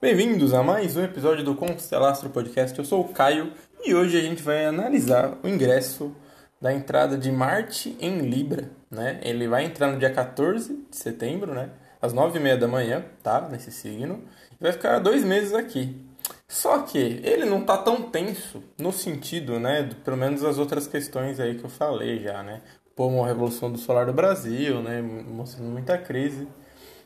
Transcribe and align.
Bem-vindos 0.00 0.52
a 0.54 0.62
mais 0.62 0.96
um 0.96 1.04
episódio 1.04 1.44
do 1.44 1.54
Constelastro 1.54 2.30
Podcast. 2.30 2.78
Eu 2.78 2.84
sou 2.84 3.00
o 3.00 3.08
Caio 3.08 3.52
e 3.84 3.94
hoje 3.94 4.18
a 4.18 4.20
gente 4.20 4.42
vai 4.42 4.66
analisar 4.66 5.38
o 5.42 5.48
ingresso 5.48 6.14
da 6.60 6.72
entrada 6.72 7.16
de 7.16 7.30
Marte 7.32 7.96
em 8.00 8.18
Libra, 8.18 8.70
né? 8.90 9.20
Ele 9.22 9.48
vai 9.48 9.64
entrar 9.64 9.92
no 9.92 9.98
dia 9.98 10.10
14 10.10 10.86
de 10.90 10.96
setembro, 10.96 11.54
né? 11.54 11.70
Às 12.00 12.12
9h30 12.12 12.56
da 12.56 12.68
manhã, 12.68 13.04
tá? 13.22 13.48
Nesse 13.50 13.70
signo. 13.70 14.22
E 14.60 14.62
vai 14.62 14.72
ficar 14.72 14.98
dois 14.98 15.24
meses 15.24 15.54
aqui. 15.54 16.08
Só 16.48 16.78
que 16.78 17.20
ele 17.22 17.44
não 17.44 17.62
tá 17.62 17.76
tão 17.76 18.02
tenso 18.02 18.62
no 18.78 18.90
sentido, 18.90 19.60
né? 19.60 19.90
Pelo 20.02 20.16
menos 20.16 20.42
as 20.42 20.56
outras 20.58 20.86
questões 20.86 21.38
aí 21.38 21.56
que 21.56 21.64
eu 21.64 21.68
falei 21.68 22.20
já, 22.20 22.42
né? 22.42 22.62
Como 22.98 23.22
a 23.22 23.28
Revolução 23.28 23.70
do 23.70 23.78
Solar 23.78 24.06
do 24.06 24.12
Brasil, 24.12 24.82
né? 24.82 25.00
Mostrando 25.00 25.70
muita 25.70 25.96
crise. 25.96 26.48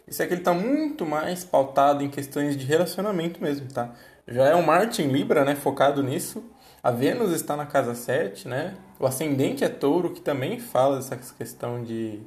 Isso 0.09 0.23
aqui 0.23 0.32
ele 0.32 0.41
tá 0.41 0.55
muito 0.55 1.05
mais 1.05 1.45
pautado 1.45 2.02
em 2.02 2.09
questões 2.09 2.56
de 2.56 2.65
relacionamento 2.65 3.42
mesmo, 3.42 3.68
tá? 3.70 3.92
Já 4.27 4.46
é 4.46 4.56
um 4.56 4.62
Marte 4.62 5.02
em 5.02 5.09
Libra, 5.09 5.45
né? 5.45 5.55
Focado 5.55 6.02
nisso. 6.02 6.42
A 6.82 6.91
Vênus 6.91 7.30
está 7.32 7.59
na 7.59 7.66
casa 7.66 7.95
7, 7.95 8.48
né? 8.48 8.74
O 8.98 9.05
ascendente 9.05 9.65
é 9.65 9.68
touro, 9.68 10.15
que 10.15 10.23
também 10.23 10.59
fala 10.59 10.96
dessa 10.96 11.15
questão 11.15 11.84
de. 11.84 12.23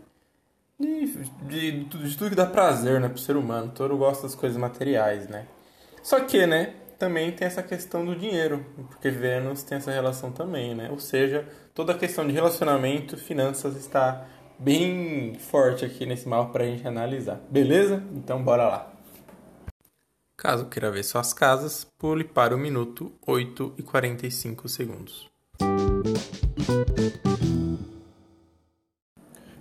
De, 0.79 1.07
de, 1.47 1.83
de 1.85 2.17
tudo 2.19 2.29
que 2.29 2.35
dá 2.35 2.45
prazer 2.45 3.01
né, 3.01 3.09
pro 3.09 3.17
ser 3.17 3.35
humano. 3.35 3.71
Touro 3.71 3.97
gosta 3.97 4.27
das 4.27 4.35
coisas 4.35 4.59
materiais, 4.59 5.27
né? 5.27 5.47
Só 6.03 6.19
que, 6.19 6.45
né? 6.45 6.75
Também 6.97 7.31
tem 7.31 7.45
essa 7.45 7.61
questão 7.61 8.05
do 8.05 8.15
dinheiro, 8.15 8.65
porque 8.89 9.09
Vênus 9.09 9.63
tem 9.63 9.77
essa 9.77 9.91
relação 9.91 10.31
também, 10.31 10.73
né? 10.73 10.89
Ou 10.89 10.99
seja, 10.99 11.45
toda 11.73 11.91
a 11.91 11.97
questão 11.97 12.25
de 12.25 12.33
relacionamento, 12.33 13.17
finanças 13.17 13.75
está 13.75 14.25
bem 14.57 15.35
forte 15.35 15.83
aqui 15.83 16.05
nesse 16.05 16.27
mapa 16.27 16.51
para 16.51 16.63
a 16.63 16.67
gente 16.67 16.87
analisar. 16.87 17.41
Beleza? 17.49 18.01
Então 18.13 18.41
bora 18.41 18.67
lá. 18.67 18.91
Caso 20.37 20.65
queira 20.67 20.91
ver 20.91 21.03
suas 21.03 21.33
casas, 21.33 21.85
pule 21.97 22.23
para 22.23 22.55
o 22.55 22.57
minuto 22.57 23.11
8 23.25 23.73
e 23.77 23.83
45 23.83 24.69
segundos. 24.69 25.29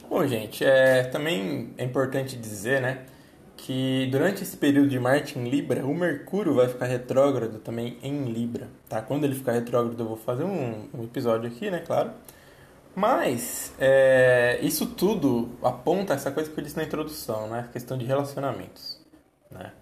Bom, 0.09 0.27
gente, 0.27 0.65
é, 0.65 1.05
também 1.05 1.75
é 1.77 1.85
importante 1.85 2.37
dizer, 2.37 2.81
né, 2.81 3.07
que 3.65 4.07
durante 4.11 4.43
esse 4.43 4.59
período 4.59 4.91
de 4.91 5.01
Marte 5.01 5.39
em 5.39 5.49
Libra, 5.49 5.87
o 5.87 5.95
Mercúrio 5.95 6.53
vai 6.53 6.69
ficar 6.69 6.85
retrógrado 6.85 7.59
também 7.61 7.97
em 8.03 8.25
Libra, 8.27 8.69
tá? 8.91 9.01
Quando 9.01 9.25
ele 9.25 9.35
ficar 9.35 9.53
retrógrado, 9.53 9.99
eu 9.99 10.07
vou 10.07 10.19
fazer 10.19 10.45
um, 10.45 10.87
um 10.93 11.03
episódio 11.05 11.49
aqui, 11.49 11.71
né, 11.71 11.79
claro. 11.81 12.11
Mas 12.95 13.73
é, 13.81 14.59
isso 14.61 14.85
tudo 14.85 15.49
aponta 15.63 16.13
essa 16.13 16.31
coisa 16.31 16.51
que 16.51 16.61
eu 16.61 16.63
disse 16.63 16.77
na 16.77 16.85
introdução, 16.85 17.49
né? 17.49 17.61
A 17.61 17.73
questão 17.73 17.97
de 17.97 18.05
relacionamentos, 18.05 19.01
né? 19.51 19.73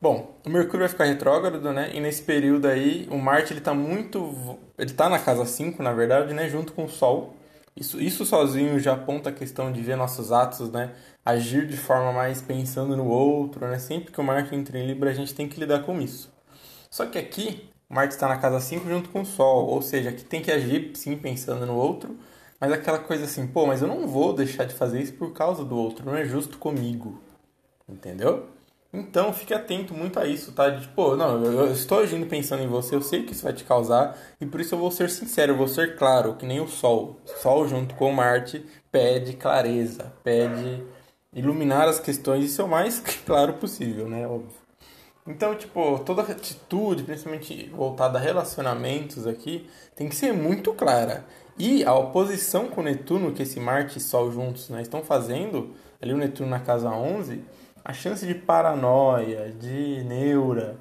Bom, 0.00 0.34
o 0.44 0.48
Mercúrio 0.48 0.80
vai 0.80 0.88
ficar 0.88 1.04
retrógrado, 1.04 1.72
né? 1.74 1.90
E 1.92 2.00
nesse 2.00 2.22
período 2.22 2.66
aí, 2.66 3.06
o 3.10 3.18
Marte 3.18 3.52
ele 3.52 3.60
tá 3.60 3.74
muito 3.74 4.58
ele 4.78 4.94
tá 4.94 5.10
na 5.10 5.18
casa 5.18 5.44
5, 5.44 5.82
na 5.82 5.92
verdade, 5.92 6.32
né, 6.32 6.48
junto 6.48 6.72
com 6.72 6.84
o 6.86 6.88
Sol. 6.88 7.34
Isso, 7.76 8.00
isso 8.00 8.24
sozinho 8.24 8.80
já 8.80 8.94
aponta 8.94 9.28
a 9.28 9.32
questão 9.32 9.70
de 9.70 9.82
ver 9.82 9.96
nossos 9.96 10.32
atos, 10.32 10.70
né, 10.70 10.94
agir 11.24 11.66
de 11.66 11.76
forma 11.76 12.10
mais 12.12 12.40
pensando 12.40 12.96
no 12.96 13.06
outro, 13.06 13.66
né? 13.68 13.78
Sempre 13.78 14.12
que 14.12 14.20
o 14.20 14.24
Marte 14.24 14.54
entra 14.54 14.78
em 14.78 14.86
Libra, 14.86 15.10
a 15.10 15.12
gente 15.12 15.34
tem 15.34 15.46
que 15.48 15.60
lidar 15.60 15.82
com 15.82 16.00
isso. 16.00 16.32
Só 16.90 17.04
que 17.06 17.18
aqui, 17.18 17.68
o 17.90 17.94
Marte 17.94 18.14
está 18.14 18.28
na 18.28 18.38
casa 18.38 18.60
5 18.60 18.88
junto 18.88 19.10
com 19.10 19.20
o 19.20 19.26
Sol, 19.26 19.66
ou 19.66 19.82
seja, 19.82 20.08
aqui 20.10 20.24
tem 20.24 20.40
que 20.40 20.50
agir 20.50 20.92
sim 20.96 21.16
pensando 21.18 21.66
no 21.66 21.76
outro, 21.76 22.16
mas 22.58 22.72
aquela 22.72 22.98
coisa 22.98 23.24
assim, 23.24 23.46
pô, 23.46 23.66
mas 23.66 23.82
eu 23.82 23.88
não 23.88 24.08
vou 24.08 24.32
deixar 24.32 24.64
de 24.64 24.74
fazer 24.74 25.02
isso 25.02 25.12
por 25.14 25.32
causa 25.34 25.64
do 25.64 25.76
outro, 25.76 26.06
não 26.06 26.16
é 26.16 26.24
justo 26.24 26.58
comigo. 26.58 27.20
Entendeu? 27.88 28.48
Então 28.96 29.30
fique 29.30 29.52
atento 29.52 29.92
muito 29.92 30.18
a 30.18 30.26
isso, 30.26 30.52
tá? 30.52 30.70
De, 30.70 30.88
não, 30.96 31.44
eu, 31.44 31.70
estou 31.70 32.00
agindo 32.00 32.24
pensando 32.26 32.62
em 32.62 32.66
você, 32.66 32.94
eu 32.94 33.02
sei 33.02 33.24
que 33.24 33.32
isso 33.32 33.42
vai 33.42 33.52
te 33.52 33.62
causar, 33.62 34.16
e 34.40 34.46
por 34.46 34.58
isso 34.58 34.74
eu 34.74 34.78
vou 34.78 34.90
ser 34.90 35.10
sincero, 35.10 35.52
eu 35.52 35.56
vou 35.56 35.68
ser 35.68 35.96
claro, 35.96 36.34
que 36.34 36.46
nem 36.46 36.60
o 36.60 36.66
Sol. 36.66 37.20
Sol 37.42 37.68
junto 37.68 37.94
com 37.94 38.10
Marte 38.10 38.64
pede 38.90 39.34
clareza, 39.34 40.14
pede 40.24 40.82
iluminar 41.30 41.86
as 41.86 42.00
questões 42.00 42.46
e 42.46 42.48
ser 42.48 42.62
o 42.62 42.68
mais 42.68 42.98
claro 43.26 43.52
possível, 43.54 44.08
né? 44.08 44.26
Óbvio. 44.26 44.48
Então, 45.26 45.54
tipo, 45.54 45.98
toda 45.98 46.22
atitude, 46.22 47.02
principalmente 47.02 47.68
voltada 47.74 48.16
a 48.16 48.22
relacionamentos 48.22 49.26
aqui, 49.26 49.68
tem 49.94 50.08
que 50.08 50.16
ser 50.16 50.32
muito 50.32 50.72
clara. 50.72 51.26
E 51.58 51.84
a 51.84 51.92
oposição 51.92 52.68
com 52.68 52.80
o 52.80 52.84
Netuno, 52.84 53.32
que 53.32 53.42
esse 53.42 53.60
Marte 53.60 53.98
e 53.98 54.00
Sol 54.00 54.32
juntos 54.32 54.70
né, 54.70 54.80
estão 54.80 55.02
fazendo, 55.02 55.74
ali 56.00 56.14
o 56.14 56.16
Netuno 56.16 56.48
na 56.48 56.60
casa 56.60 56.88
11, 56.88 57.42
a 57.86 57.92
chance 57.92 58.26
de 58.26 58.34
paranoia, 58.34 59.52
de 59.52 60.02
neura, 60.02 60.76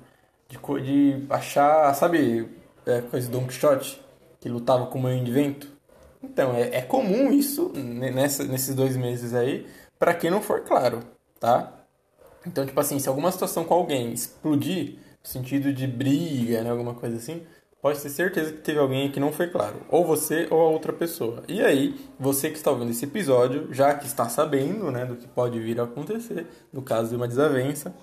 de, 0.49 0.57
de 0.57 1.25
achar, 1.29 1.93
sabe, 1.93 2.49
é, 2.83 3.01
coisa 3.01 3.29
do 3.29 3.39
Don 3.39 3.45
Quixote, 3.45 4.01
que 4.39 4.49
lutava 4.49 4.87
com 4.87 4.97
o 4.97 5.01
moinho 5.03 5.23
de 5.23 5.31
vento? 5.31 5.71
Então, 6.23 6.55
é, 6.55 6.77
é 6.77 6.81
comum 6.81 7.31
isso 7.31 7.71
nessa, 7.75 8.43
nesses 8.43 8.73
dois 8.73 8.97
meses 8.97 9.35
aí, 9.35 9.67
para 9.99 10.15
quem 10.15 10.31
não 10.31 10.41
for 10.41 10.61
claro, 10.61 11.01
tá? 11.39 11.71
Então, 12.43 12.65
tipo 12.65 12.79
assim, 12.79 12.97
se 12.97 13.07
alguma 13.07 13.31
situação 13.31 13.63
com 13.63 13.75
alguém 13.75 14.11
explodir, 14.11 14.95
no 15.23 15.29
sentido 15.29 15.71
de 15.71 15.85
briga, 15.85 16.63
né, 16.63 16.71
alguma 16.71 16.95
coisa 16.95 17.17
assim, 17.17 17.45
pode 17.85 18.01
ter 18.01 18.09
certeza 18.09 18.51
que 18.51 18.63
teve 18.63 18.79
alguém 18.79 19.11
que 19.11 19.19
não 19.19 19.31
foi 19.31 19.45
claro, 19.45 19.79
ou 19.89 20.03
você 20.03 20.47
ou 20.49 20.59
a 20.59 20.67
outra 20.67 20.91
pessoa. 20.91 21.43
E 21.47 21.61
aí, 21.61 21.95
você 22.19 22.49
que 22.49 22.57
está 22.57 22.71
ouvindo 22.71 22.89
esse 22.89 23.05
episódio, 23.05 23.71
já 23.71 23.93
que 23.93 24.07
está 24.07 24.27
sabendo, 24.27 24.91
né, 24.91 25.05
do 25.05 25.15
que 25.15 25.27
pode 25.27 25.59
vir 25.59 25.79
a 25.79 25.83
acontecer, 25.83 26.47
no 26.73 26.81
caso 26.81 27.11
de 27.11 27.15
uma 27.15 27.27
desavença, 27.27 27.95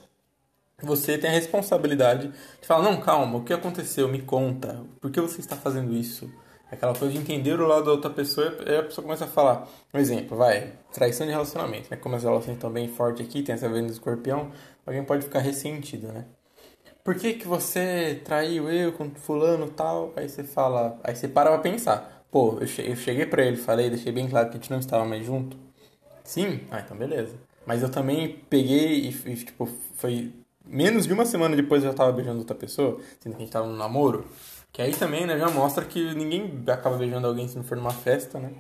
você 0.81 1.19
tem 1.19 1.31
a 1.31 1.33
responsabilidade 1.33 2.29
de 2.61 2.65
falar: 2.65 2.85
não, 2.85 3.01
calma, 3.01 3.39
o 3.39 3.43
que 3.43 3.53
aconteceu? 3.53 4.07
Me 4.07 4.23
conta, 4.23 4.87
por 5.01 5.11
que 5.11 5.21
você 5.21 5.41
está 5.41 5.57
fazendo 5.57 5.93
isso? 5.93 6.31
Aquela 6.71 6.95
coisa 6.95 7.13
de 7.13 7.19
entender 7.19 7.61
o 7.61 7.67
lado 7.67 7.87
da 7.87 7.91
outra 7.91 8.09
pessoa 8.09 8.57
e 8.65 8.77
a 8.77 8.85
pessoa 8.85 9.03
começa 9.03 9.25
a 9.25 9.29
falar. 9.29 9.69
Um 9.93 9.99
exemplo, 9.99 10.37
vai, 10.37 10.75
traição 10.93 11.27
de 11.27 11.33
relacionamento, 11.33 11.89
né? 11.91 11.97
Como 11.97 12.15
as 12.15 12.23
relações 12.23 12.55
estão 12.55 12.71
bem 12.71 12.87
fortes 12.87 13.27
aqui, 13.27 13.43
tem 13.43 13.57
essa 13.57 13.69
venda 13.69 13.89
do 13.89 13.93
escorpião, 13.93 14.53
alguém 14.87 15.03
pode 15.03 15.25
ficar 15.25 15.41
ressentido, 15.41 16.07
né? 16.13 16.25
Por 17.05 17.15
que, 17.15 17.35
que 17.35 17.47
você 17.47 18.21
traiu 18.25 18.71
eu 18.71 18.93
com 18.93 19.11
fulano 19.11 19.69
tal? 19.71 20.13
Aí 20.17 20.29
você 20.29 20.45
fala, 20.45 20.99
aí 21.03 21.15
você 21.15 21.29
para 21.29 21.51
pra 21.51 21.59
pensar. 21.59 22.25
Pô, 22.31 22.59
eu 22.61 22.67
cheguei 22.67 23.27
pra 23.27 23.45
ele, 23.45 23.57
falei, 23.57 23.91
deixei 23.91 24.13
bem 24.13 24.29
claro 24.29 24.49
que 24.49 24.57
a 24.57 24.61
gente 24.61 24.71
não 24.71 24.79
estava 24.79 25.05
mais 25.05 25.25
junto. 25.25 25.57
Sim? 26.25 26.61
Ah, 26.71 26.81
então 26.81 26.97
beleza. 26.97 27.35
Mas 27.67 27.83
eu 27.83 27.91
também 27.91 28.43
peguei 28.49 29.01
e, 29.01 29.09
e 29.09 29.37
tipo, 29.37 29.69
foi 29.95 30.33
menos 30.65 31.07
de 31.07 31.13
uma 31.13 31.25
semana 31.27 31.57
depois 31.57 31.83
eu 31.83 31.91
já 31.91 31.97
tava 31.97 32.13
beijando 32.13 32.39
outra 32.39 32.57
pessoa, 32.57 32.99
sendo 33.21 33.35
que 33.35 33.43
a 33.43 33.45
gente 33.45 33.53
tava 33.53 33.67
no 33.67 33.77
namoro. 33.77 34.27
Que 34.73 34.81
aí 34.81 34.93
também, 34.93 35.27
né, 35.27 35.39
já 35.39 35.51
mostra 35.51 35.85
que 35.85 36.15
ninguém 36.15 36.63
acaba 36.69 36.97
beijando 36.97 37.27
alguém 37.27 37.47
se 37.47 37.57
não 37.57 37.65
for 37.65 37.77
numa 37.77 37.91
festa, 37.93 38.39
né? 38.39 38.53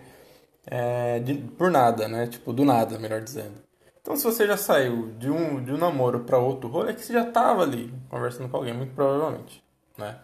É, 0.66 1.18
de, 1.20 1.34
por 1.34 1.70
nada, 1.70 2.06
né? 2.08 2.26
Tipo, 2.26 2.52
do 2.52 2.64
nada, 2.64 2.98
melhor 2.98 3.20
dizendo. 3.22 3.54
Se 4.16 4.24
você 4.24 4.46
já 4.46 4.56
saiu 4.56 5.12
de 5.18 5.30
um, 5.30 5.62
de 5.62 5.72
um 5.72 5.78
namoro 5.78 6.20
para 6.20 6.38
outro 6.38 6.68
rolê, 6.68 6.90
é 6.90 6.94
que 6.94 7.02
você 7.02 7.12
já 7.12 7.24
tava 7.24 7.62
ali 7.62 7.92
conversando 8.08 8.48
com 8.48 8.56
alguém, 8.56 8.74
muito 8.74 8.94
provavelmente, 8.94 9.62
né? 9.96 10.18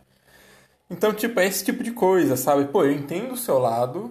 Então, 0.91 1.13
tipo, 1.13 1.39
é 1.39 1.47
esse 1.47 1.65
tipo 1.65 1.83
de 1.83 1.93
coisa, 1.93 2.37
sabe? 2.37 2.67
Pô, 2.67 2.85
eu 2.85 2.93
entendo 2.93 3.33
o 3.33 3.37
seu 3.37 3.59
lado, 3.59 4.11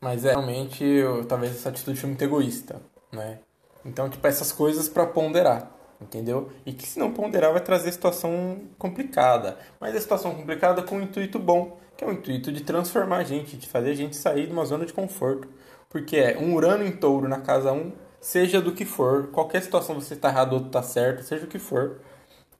mas 0.00 0.24
é 0.24 0.30
realmente, 0.30 0.84
eu, 0.84 1.24
talvez 1.24 1.52
essa 1.52 1.68
atitude 1.68 1.98
foi 1.98 2.08
muito 2.08 2.22
egoísta, 2.22 2.80
né? 3.10 3.40
Então, 3.84 4.08
tipo, 4.08 4.24
essas 4.26 4.52
coisas 4.52 4.88
para 4.88 5.04
ponderar, 5.06 5.70
entendeu? 6.00 6.50
E 6.64 6.72
que 6.72 6.86
se 6.86 6.98
não 6.98 7.12
ponderar 7.12 7.52
vai 7.52 7.60
trazer 7.60 7.90
situação 7.90 8.60
complicada. 8.78 9.58
Mas 9.80 9.96
a 9.96 10.00
situação 10.00 10.34
complicada 10.34 10.82
com 10.82 10.96
um 10.96 11.02
intuito 11.02 11.38
bom, 11.38 11.78
que 11.96 12.04
é 12.04 12.06
o 12.06 12.12
intuito 12.12 12.52
de 12.52 12.62
transformar 12.62 13.18
a 13.18 13.24
gente, 13.24 13.56
de 13.56 13.68
fazer 13.68 13.90
a 13.90 13.94
gente 13.94 14.14
sair 14.16 14.46
de 14.46 14.52
uma 14.52 14.64
zona 14.64 14.86
de 14.86 14.92
conforto. 14.92 15.48
Porque 15.88 16.16
é 16.16 16.38
um 16.38 16.54
Urano 16.54 16.84
em 16.84 16.92
touro 16.92 17.28
na 17.28 17.40
casa 17.40 17.72
1 17.72 17.92
seja 18.22 18.60
do 18.60 18.72
que 18.72 18.84
for, 18.84 19.26
qualquer 19.26 19.60
situação 19.62 19.96
você 19.96 20.14
está 20.14 20.28
errado 20.28 20.54
ou 20.54 20.66
está 20.66 20.82
certo, 20.82 21.22
seja 21.22 21.44
o 21.44 21.48
que 21.48 21.58
for, 21.58 22.00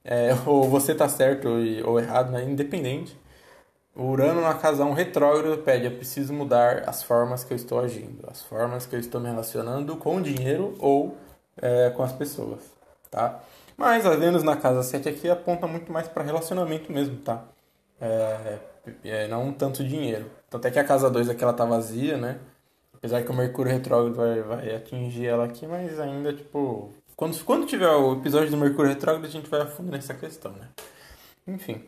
é, 0.03 0.31
ou 0.45 0.69
você 0.69 0.91
está 0.91 1.09
certo 1.09 1.47
ou 1.85 1.99
errado, 1.99 2.31
né? 2.31 2.43
independente. 2.43 3.17
O 3.95 4.07
Urano 4.07 4.41
na 4.41 4.55
casa 4.55 4.83
1 4.83 4.93
retrógrado 4.93 5.57
pede: 5.63 5.85
eu 5.85 5.91
preciso 5.91 6.33
mudar 6.33 6.83
as 6.89 7.03
formas 7.03 7.43
que 7.43 7.53
eu 7.53 7.55
estou 7.55 7.79
agindo, 7.79 8.27
as 8.29 8.41
formas 8.43 8.85
que 8.85 8.95
eu 8.95 8.99
estou 8.99 9.21
me 9.21 9.29
relacionando 9.29 9.95
com 9.97 10.17
o 10.17 10.21
dinheiro 10.21 10.75
ou 10.79 11.15
é, 11.61 11.91
com 11.91 12.03
as 12.03 12.11
pessoas, 12.11 12.59
tá? 13.09 13.39
Mas 13.77 14.05
a 14.05 14.15
Vênus 14.15 14.43
na 14.43 14.55
casa 14.57 14.83
7 14.83 15.09
aqui 15.09 15.29
aponta 15.29 15.67
muito 15.67 15.91
mais 15.91 16.07
para 16.07 16.23
relacionamento 16.23 16.91
mesmo, 16.91 17.17
tá? 17.17 17.43
É, 18.01 18.59
é, 19.03 19.27
não 19.27 19.53
tanto 19.53 19.83
dinheiro. 19.83 20.29
Tanto 20.49 20.67
é 20.67 20.71
que 20.71 20.79
a 20.79 20.83
casa 20.83 21.09
2 21.09 21.29
aqui 21.29 21.43
ela 21.43 21.53
tá 21.53 21.65
vazia, 21.65 22.17
né? 22.17 22.39
Apesar 23.03 23.21
que 23.21 23.31
o 23.31 23.33
Mercúrio 23.33 23.69
retrógrado 23.69 24.15
vai, 24.15 24.41
vai 24.41 24.73
atingir 24.73 25.25
ela 25.27 25.43
aqui, 25.43 25.67
mas 25.67 25.99
ainda, 25.99 26.31
tipo. 26.31 26.89
Quando, 27.17 27.37
quando 27.43 27.65
tiver 27.65 27.89
o 27.89 28.13
episódio 28.13 28.49
do 28.49 28.55
Mercúrio 28.55 28.91
retrógrado, 28.91 29.25
a 29.25 29.29
gente 29.29 29.49
vai 29.49 29.59
a 29.59 29.65
fundo 29.65 29.91
nessa 29.91 30.13
questão, 30.13 30.53
né? 30.53 30.69
Enfim. 31.45 31.83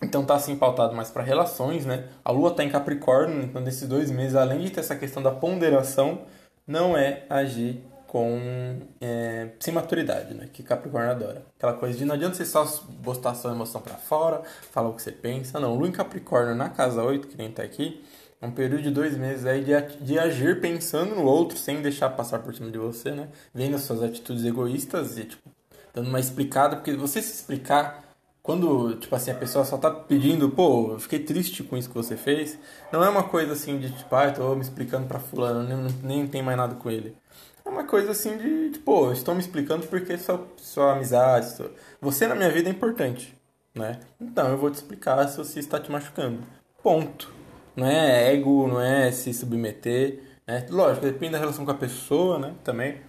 Então 0.00 0.24
tá 0.24 0.36
assim 0.36 0.54
pautado 0.54 0.94
mais 0.94 1.10
para 1.10 1.24
relações, 1.24 1.84
né? 1.84 2.04
A 2.24 2.30
Lua 2.30 2.52
tá 2.52 2.62
em 2.62 2.70
Capricórnio, 2.70 3.42
então 3.42 3.60
nesses 3.60 3.88
dois 3.88 4.08
meses, 4.08 4.36
além 4.36 4.60
de 4.60 4.70
ter 4.70 4.78
essa 4.78 4.94
questão 4.94 5.20
da 5.20 5.32
ponderação, 5.32 6.20
não 6.64 6.96
é 6.96 7.24
agir 7.28 7.82
com 8.06 8.82
é, 9.00 9.48
sem 9.58 9.74
maturidade, 9.74 10.32
né? 10.32 10.48
Que 10.52 10.62
Capricórnio 10.62 11.10
adora. 11.10 11.44
Aquela 11.58 11.72
coisa 11.72 11.98
de 11.98 12.04
não 12.04 12.14
adianta 12.14 12.36
você 12.36 12.44
só 12.44 12.64
botar 13.00 13.34
sua 13.34 13.50
emoção 13.50 13.80
para 13.80 13.94
fora, 13.94 14.42
falar 14.70 14.90
o 14.90 14.94
que 14.94 15.02
você 15.02 15.10
pensa. 15.10 15.58
Não, 15.58 15.74
Lua 15.74 15.88
em 15.88 15.92
Capricórnio 15.92 16.54
na 16.54 16.68
casa 16.68 17.02
8, 17.02 17.26
que 17.26 17.36
nem 17.36 17.50
tá 17.50 17.64
aqui, 17.64 18.00
um 18.40 18.50
período 18.50 18.82
de 18.82 18.90
dois 18.90 19.16
meses 19.16 19.46
aí 19.46 19.64
de, 19.64 19.72
de 20.00 20.18
agir 20.18 20.60
pensando 20.60 21.14
no 21.14 21.24
outro, 21.24 21.56
sem 21.56 21.80
deixar 21.80 22.10
passar 22.10 22.40
por 22.40 22.54
cima 22.54 22.70
de 22.70 22.78
você, 22.78 23.10
né? 23.10 23.28
Vendo 23.54 23.76
as 23.76 23.82
suas 23.82 24.02
atitudes 24.02 24.44
egoístas 24.44 25.18
e, 25.18 25.24
tipo, 25.24 25.50
dando 25.94 26.08
uma 26.08 26.20
explicada, 26.20 26.76
porque 26.76 26.92
você 26.92 27.22
se 27.22 27.32
explicar 27.32 28.04
quando, 28.42 28.94
tipo 28.96 29.14
assim, 29.16 29.32
a 29.32 29.34
pessoa 29.34 29.64
só 29.64 29.76
tá 29.76 29.90
pedindo, 29.90 30.48
pô, 30.48 30.92
eu 30.92 31.00
fiquei 31.00 31.18
triste 31.18 31.64
com 31.64 31.76
isso 31.76 31.88
que 31.88 31.94
você 31.96 32.16
fez, 32.16 32.56
não 32.92 33.02
é 33.02 33.08
uma 33.08 33.24
coisa 33.24 33.54
assim 33.54 33.78
de, 33.78 33.90
tipo, 33.90 34.14
ah, 34.14 34.26
eu 34.26 34.34
tô 34.34 34.54
me 34.54 34.60
explicando 34.60 35.06
pra 35.06 35.18
fulano, 35.18 35.66
nem, 35.66 35.94
nem 36.02 36.26
tem 36.28 36.42
mais 36.42 36.56
nada 36.56 36.76
com 36.76 36.88
ele. 36.88 37.16
É 37.64 37.68
uma 37.68 37.82
coisa 37.82 38.12
assim 38.12 38.38
de, 38.38 38.70
de 38.70 38.78
pô, 38.78 39.10
estou 39.10 39.34
me 39.34 39.40
explicando 39.40 39.86
porque 39.88 40.16
sua, 40.16 40.46
sua 40.58 40.92
amizade, 40.92 41.56
sua... 41.56 41.72
você 42.00 42.28
na 42.28 42.36
minha 42.36 42.48
vida 42.48 42.68
é 42.68 42.72
importante, 42.72 43.36
né? 43.74 43.98
Então 44.20 44.48
eu 44.48 44.56
vou 44.56 44.70
te 44.70 44.74
explicar 44.76 45.26
se 45.26 45.36
você 45.36 45.58
está 45.58 45.80
te 45.80 45.90
machucando. 45.90 46.38
Ponto. 46.80 47.35
Não 47.76 47.86
é 47.86 48.32
ego, 48.32 48.66
não 48.66 48.80
é 48.80 49.10
se 49.12 49.32
submeter, 49.34 50.20
né? 50.46 50.66
Lógico, 50.70 51.04
depende 51.04 51.32
da 51.32 51.38
relação 51.38 51.64
com 51.64 51.70
a 51.70 51.74
pessoa, 51.74 52.38
né? 52.38 52.54
Também. 52.64 53.00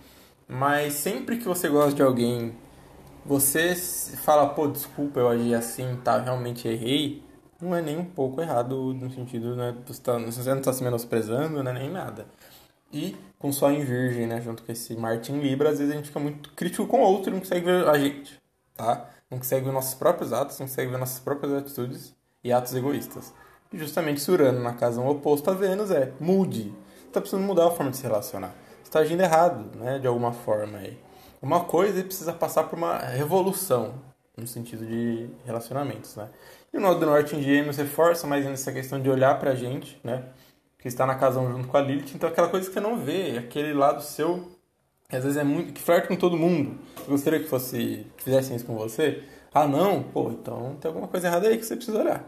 Mas 0.47 0.93
sempre 0.93 1.37
que 1.37 1.45
você 1.45 1.69
gosta 1.69 1.93
de 1.93 2.01
alguém, 2.01 2.53
você 3.25 3.75
fala, 4.23 4.49
pô, 4.49 4.67
desculpa, 4.67 5.19
eu 5.19 5.29
agi 5.29 5.53
assim, 5.53 5.97
tá, 6.03 6.17
realmente 6.19 6.67
errei, 6.67 7.23
não 7.61 7.75
é 7.75 7.81
nem 7.81 7.97
um 7.97 8.05
pouco 8.05 8.41
errado 8.41 8.93
no 8.93 9.09
sentido, 9.11 9.55
né? 9.55 9.75
Você, 9.85 10.01
tá, 10.01 10.17
você 10.17 10.49
não 10.49 10.59
está 10.59 10.73
se 10.73 10.83
menosprezando, 10.83 11.63
né? 11.63 11.73
Nem 11.73 11.89
nada. 11.89 12.25
E 12.91 13.15
com 13.37 13.51
Sol 13.51 13.71
em 13.71 13.83
Virgem, 13.83 14.27
né? 14.27 14.41
Junto 14.41 14.63
com 14.63 14.71
esse 14.71 14.95
Marte 14.95 15.31
em 15.31 15.39
Libra, 15.39 15.69
às 15.69 15.79
vezes 15.79 15.93
a 15.93 15.97
gente 15.97 16.07
fica 16.07 16.19
muito 16.19 16.51
crítico 16.53 16.87
com 16.87 17.01
o 17.01 17.03
outro 17.03 17.29
e 17.29 17.33
não 17.33 17.39
consegue 17.39 17.65
ver 17.65 17.87
a 17.87 17.97
gente, 17.97 18.39
tá? 18.75 19.09
Não 19.29 19.37
consegue 19.39 19.65
ver 19.65 19.71
nossos 19.71 19.93
próprios 19.93 20.31
atos, 20.31 20.59
não 20.59 20.67
consegue 20.67 20.91
ver 20.91 20.97
nossas 20.97 21.19
próprias 21.19 21.53
atitudes 21.53 22.15
e 22.43 22.51
atos 22.51 22.73
egoístas. 22.73 23.33
Justamente 23.73 24.21
Surano 24.21 24.61
na 24.61 24.73
casa 24.73 25.01
oposto 25.01 25.51
a 25.51 25.53
Vênus 25.53 25.91
é 25.91 26.11
mude. 26.19 26.73
Você 26.99 27.07
está 27.07 27.21
precisando 27.21 27.45
mudar 27.45 27.67
a 27.67 27.71
forma 27.71 27.91
de 27.91 27.97
se 27.97 28.03
relacionar. 28.03 28.53
Você 28.81 28.83
está 28.83 28.99
agindo 28.99 29.21
errado, 29.21 29.77
né? 29.77 29.99
De 29.99 30.07
alguma 30.07 30.31
forma 30.31 30.77
aí. 30.77 30.97
Uma 31.41 31.65
coisa 31.65 32.03
precisa 32.03 32.33
passar 32.33 32.63
por 32.63 32.77
uma 32.77 32.97
revolução 32.97 33.95
no 34.37 34.47
sentido 34.47 34.85
de 34.85 35.29
relacionamentos, 35.45 36.15
né? 36.15 36.29
E 36.73 36.77
o 36.77 36.79
Nó 36.79 36.93
do 36.93 37.05
Norte 37.05 37.35
em 37.35 37.41
Gêmeos 37.41 37.77
reforça 37.77 38.27
mais 38.27 38.45
essa 38.45 38.71
questão 38.71 39.01
de 39.01 39.09
olhar 39.09 39.39
pra 39.39 39.55
gente, 39.55 39.99
né? 40.03 40.23
Que 40.79 40.87
está 40.87 41.05
na 41.05 41.15
casa 41.15 41.41
junto 41.41 41.67
com 41.67 41.77
a 41.77 41.81
Lilith, 41.81 42.13
então 42.13 42.29
aquela 42.29 42.47
coisa 42.47 42.67
que 42.67 42.73
você 42.73 42.79
não 42.79 42.97
vê, 42.97 43.37
aquele 43.37 43.73
lado 43.73 44.01
seu 44.01 44.51
às 45.09 45.23
vezes 45.23 45.37
é 45.37 45.43
muito 45.43 45.73
que 45.73 45.81
flerte 45.81 46.07
com 46.09 46.15
todo 46.15 46.37
mundo. 46.37 46.77
Você 46.97 47.09
gostaria 47.09 47.39
que 47.39 47.47
fosse 47.47 48.05
que 48.17 48.23
fizessem 48.23 48.55
isso 48.55 48.65
com 48.65 48.75
você? 48.75 49.23
Ah, 49.53 49.65
não? 49.65 50.03
Pô, 50.03 50.29
então 50.31 50.75
tem 50.79 50.89
alguma 50.89 51.07
coisa 51.07 51.27
errada 51.27 51.47
aí 51.47 51.57
que 51.57 51.65
você 51.65 51.75
precisa 51.75 51.99
olhar, 51.99 52.23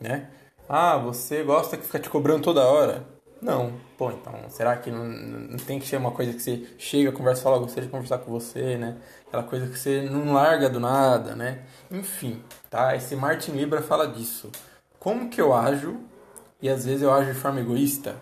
né? 0.00 0.30
Ah, 0.68 0.96
você 0.96 1.42
gosta 1.42 1.76
que 1.76 1.84
fica 1.84 1.98
te 1.98 2.08
cobrando 2.08 2.42
toda 2.42 2.64
hora? 2.64 3.04
Não. 3.40 3.72
Pô, 3.98 4.10
então, 4.12 4.34
será 4.48 4.76
que 4.76 4.90
não, 4.90 5.04
não 5.04 5.58
tem 5.58 5.80
que 5.80 5.86
ser 5.86 5.96
uma 5.96 6.12
coisa 6.12 6.32
que 6.32 6.40
você 6.40 6.64
chega, 6.78 7.10
conversa, 7.10 7.42
fala, 7.42 7.58
gostaria 7.58 7.86
de 7.86 7.90
conversar 7.90 8.18
com 8.18 8.30
você, 8.30 8.78
né? 8.78 8.96
Aquela 9.26 9.42
coisa 9.42 9.66
que 9.66 9.78
você 9.78 10.02
não 10.02 10.32
larga 10.32 10.70
do 10.70 10.78
nada, 10.78 11.34
né? 11.34 11.64
Enfim, 11.90 12.42
tá? 12.70 12.94
Esse 12.94 13.16
Martin 13.16 13.52
Libra 13.52 13.82
fala 13.82 14.06
disso. 14.06 14.50
Como 14.98 15.28
que 15.28 15.40
eu 15.40 15.52
ajo 15.52 15.98
e 16.60 16.68
às 16.68 16.84
vezes 16.84 17.02
eu 17.02 17.12
ajo 17.12 17.32
de 17.32 17.38
forma 17.38 17.60
egoísta? 17.60 18.16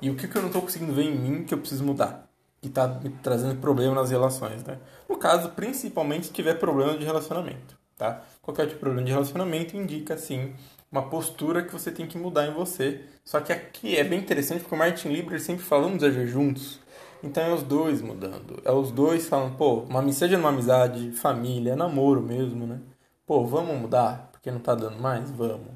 E 0.00 0.08
o 0.08 0.14
que, 0.14 0.28
que 0.28 0.36
eu 0.36 0.40
não 0.40 0.48
estou 0.48 0.62
conseguindo 0.62 0.92
ver 0.92 1.02
em 1.02 1.16
mim 1.16 1.44
que 1.44 1.52
eu 1.52 1.58
preciso 1.58 1.84
mudar? 1.84 2.28
Que 2.62 2.68
está 2.68 2.86
me 2.86 3.10
trazendo 3.22 3.56
problema 3.60 3.96
nas 3.96 4.10
relações, 4.10 4.62
né? 4.62 4.78
No 5.08 5.16
caso, 5.16 5.50
principalmente 5.50 6.26
se 6.26 6.32
tiver 6.32 6.54
problema 6.54 6.96
de 6.96 7.04
relacionamento, 7.04 7.76
tá? 7.98 8.22
Qualquer 8.40 8.62
tipo 8.66 8.74
de 8.74 8.80
problema 8.80 9.04
de 9.04 9.12
relacionamento 9.12 9.76
indica, 9.76 10.16
sim, 10.16 10.54
uma 10.90 11.02
postura 11.02 11.62
que 11.62 11.72
você 11.72 11.90
tem 11.90 12.06
que 12.06 12.18
mudar 12.18 12.46
em 12.46 12.54
você. 12.54 13.00
Só 13.24 13.40
que 13.40 13.52
aqui 13.52 13.96
é 13.96 14.04
bem 14.04 14.18
interessante 14.18 14.60
porque 14.60 14.74
o 14.74 14.78
Martin 14.78 15.08
Libra 15.08 15.38
sempre 15.38 15.64
falamos 15.64 16.02
agir 16.02 16.26
juntos. 16.26 16.80
Então 17.22 17.42
é 17.44 17.52
os 17.52 17.62
dois 17.62 18.02
mudando. 18.02 18.60
É 18.64 18.72
os 18.72 18.90
dois 18.90 19.28
falando, 19.28 19.56
pô, 19.56 19.80
uma, 19.80 20.10
seja 20.12 20.36
numa 20.36 20.48
amizade, 20.48 21.12
família, 21.12 21.76
namoro 21.76 22.22
mesmo, 22.22 22.66
né? 22.66 22.80
Pô, 23.26 23.44
vamos 23.44 23.78
mudar 23.78 24.30
porque 24.32 24.50
não 24.50 24.58
tá 24.58 24.74
dando 24.74 24.98
mais? 24.98 25.30
Vamos. 25.30 25.68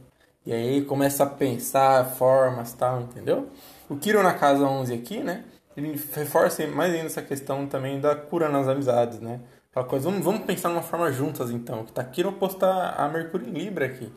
E 0.44 0.52
aí 0.52 0.82
começa 0.82 1.24
a 1.24 1.26
pensar 1.26 2.04
formas 2.16 2.72
tal, 2.72 3.02
entendeu? 3.02 3.48
O 3.88 3.96
Kiro 3.96 4.22
na 4.22 4.34
casa 4.34 4.64
11 4.64 4.92
aqui, 4.92 5.18
né? 5.20 5.44
Ele 5.76 6.00
reforça 6.12 6.66
mais 6.66 6.92
ainda 6.92 7.06
essa 7.06 7.22
questão 7.22 7.66
também 7.66 8.00
da 8.00 8.14
cura 8.14 8.48
nas 8.48 8.68
amizades, 8.68 9.20
né? 9.20 9.40
Aquela 9.70 9.86
coisa, 9.86 10.08
vamos, 10.08 10.24
vamos 10.24 10.44
pensar 10.44 10.68
numa 10.68 10.82
forma 10.82 11.10
juntas 11.12 11.50
então. 11.50 11.84
Que 11.84 11.92
tá 11.92 12.02
Kiro 12.04 12.30
oposto 12.30 12.64
a 12.64 13.08
Mercúrio 13.12 13.48
em 13.48 13.52
Libra 13.52 13.86
aqui. 13.86 14.10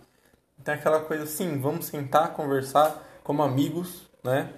É 0.65 0.71
aquela 0.71 0.99
coisa 0.99 1.23
assim, 1.23 1.57
vamos 1.59 1.85
sentar, 1.85 2.33
conversar 2.33 3.03
como 3.23 3.41
amigos, 3.41 4.09
né? 4.23 4.49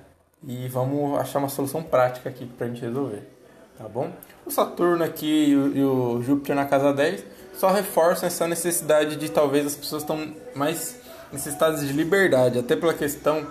E 0.43 0.67
vamos 0.67 1.19
achar 1.19 1.39
uma 1.39 1.49
solução 1.49 1.83
prática 1.83 2.29
aqui 2.29 2.45
pra 2.45 2.67
gente 2.67 2.81
resolver, 2.81 3.29
tá 3.77 3.87
bom? 3.87 4.11
O 4.45 4.51
Saturno 4.51 5.03
aqui 5.03 5.49
e 5.49 5.55
o, 5.55 5.77
e 5.77 5.83
o 5.83 6.21
Júpiter 6.23 6.55
na 6.55 6.65
casa 6.65 6.93
10 6.93 7.23
só 7.53 7.69
reforçam 7.71 8.25
essa 8.25 8.47
necessidade 8.47 9.17
de 9.17 9.29
talvez 9.29 9.65
as 9.65 9.75
pessoas 9.75 10.01
estão 10.01 10.33
mais 10.55 10.99
necessitadas 11.31 11.85
de 11.85 11.93
liberdade, 11.93 12.57
até 12.57 12.75
pela 12.75 12.93
questão 12.93 13.45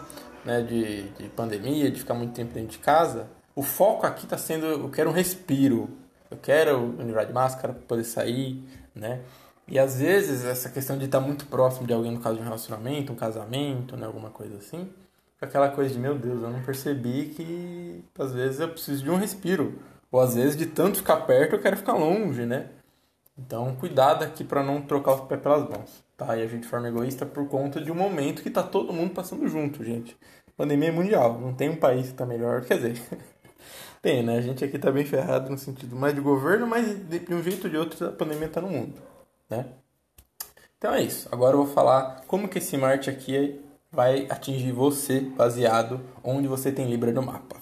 né, 0.44 0.62
de, 0.62 1.02
de 1.10 1.28
pandemia, 1.28 1.90
de 1.90 2.00
ficar 2.00 2.14
muito 2.14 2.32
tempo 2.32 2.54
dentro 2.54 2.70
de 2.70 2.78
casa. 2.78 3.28
O 3.54 3.62
foco 3.62 4.06
aqui 4.06 4.24
está 4.24 4.38
sendo, 4.38 4.66
eu 4.66 4.88
quero 4.88 5.10
um 5.10 5.12
respiro, 5.12 5.90
eu 6.30 6.36
quero 6.36 6.94
livrar 6.98 7.26
de 7.26 7.32
máscara 7.32 7.72
para 7.72 7.82
poder 7.86 8.04
sair, 8.04 8.62
né? 8.94 9.20
E 9.70 9.78
às 9.78 10.00
vezes 10.00 10.44
essa 10.46 10.70
questão 10.70 10.96
de 10.96 11.04
estar 11.04 11.20
muito 11.20 11.46
próximo 11.46 11.86
de 11.86 11.92
alguém 11.92 12.12
no 12.12 12.20
caso 12.20 12.36
de 12.36 12.40
um 12.40 12.44
relacionamento, 12.44 13.12
um 13.12 13.16
casamento, 13.16 13.96
né, 13.98 14.06
alguma 14.06 14.30
coisa 14.30 14.56
assim, 14.56 14.88
aquela 15.40 15.68
coisa 15.68 15.92
de 15.92 16.00
meu 16.00 16.18
Deus, 16.18 16.42
eu 16.42 16.50
não 16.50 16.62
percebi 16.62 17.26
que 17.26 18.02
às 18.18 18.32
vezes 18.32 18.60
eu 18.60 18.68
preciso 18.70 19.04
de 19.04 19.10
um 19.10 19.16
respiro, 19.16 19.78
ou 20.10 20.20
às 20.20 20.34
vezes 20.34 20.56
de 20.56 20.64
tanto 20.66 20.98
ficar 20.98 21.18
perto 21.18 21.54
eu 21.54 21.60
quero 21.60 21.76
ficar 21.76 21.92
longe, 21.94 22.46
né? 22.46 22.70
Então, 23.38 23.76
cuidado 23.76 24.24
aqui 24.24 24.42
para 24.42 24.62
não 24.64 24.80
trocar 24.82 25.14
os 25.14 25.20
pés 25.28 25.40
pelas 25.40 25.68
mãos, 25.68 26.02
tá? 26.16 26.36
E 26.36 26.42
a 26.42 26.46
gente 26.46 26.66
forma 26.66 26.88
egoísta 26.88 27.26
por 27.26 27.46
conta 27.48 27.80
de 27.80 27.92
um 27.92 27.94
momento 27.94 28.42
que 28.42 28.50
tá 28.50 28.62
todo 28.62 28.92
mundo 28.92 29.14
passando 29.14 29.46
junto, 29.48 29.84
gente. 29.84 30.16
Pandemia 30.56 30.92
mundial, 30.92 31.38
não 31.40 31.54
tem 31.54 31.70
um 31.70 31.76
país 31.76 32.08
que 32.08 32.14
tá 32.14 32.26
melhor, 32.26 32.62
quer 32.64 32.76
dizer, 32.78 33.00
tem, 34.02 34.22
né? 34.24 34.38
A 34.38 34.40
gente 34.40 34.64
aqui 34.64 34.78
tá 34.78 34.90
bem 34.90 35.04
ferrado 35.04 35.50
no 35.50 35.58
sentido 35.58 35.94
mais 35.94 36.14
de 36.14 36.20
governo, 36.20 36.66
mas 36.66 36.86
de 37.06 37.34
um 37.34 37.42
jeito 37.42 37.64
ou 37.64 37.70
de 37.70 37.76
outro 37.76 38.06
a 38.08 38.12
pandemia 38.12 38.48
tá 38.48 38.60
no 38.60 38.68
mundo 38.70 38.94
né? 39.48 39.66
Então 40.76 40.94
é 40.94 41.02
isso. 41.02 41.28
Agora 41.32 41.54
eu 41.54 41.64
vou 41.64 41.74
falar 41.74 42.22
como 42.26 42.48
que 42.48 42.58
esse 42.58 42.76
Marte 42.76 43.10
aqui 43.10 43.60
vai 43.90 44.26
atingir 44.30 44.72
você 44.72 45.20
baseado 45.20 46.00
onde 46.22 46.46
você 46.46 46.70
tem 46.70 46.88
Libra 46.88 47.10
no 47.10 47.22
mapa. 47.22 47.56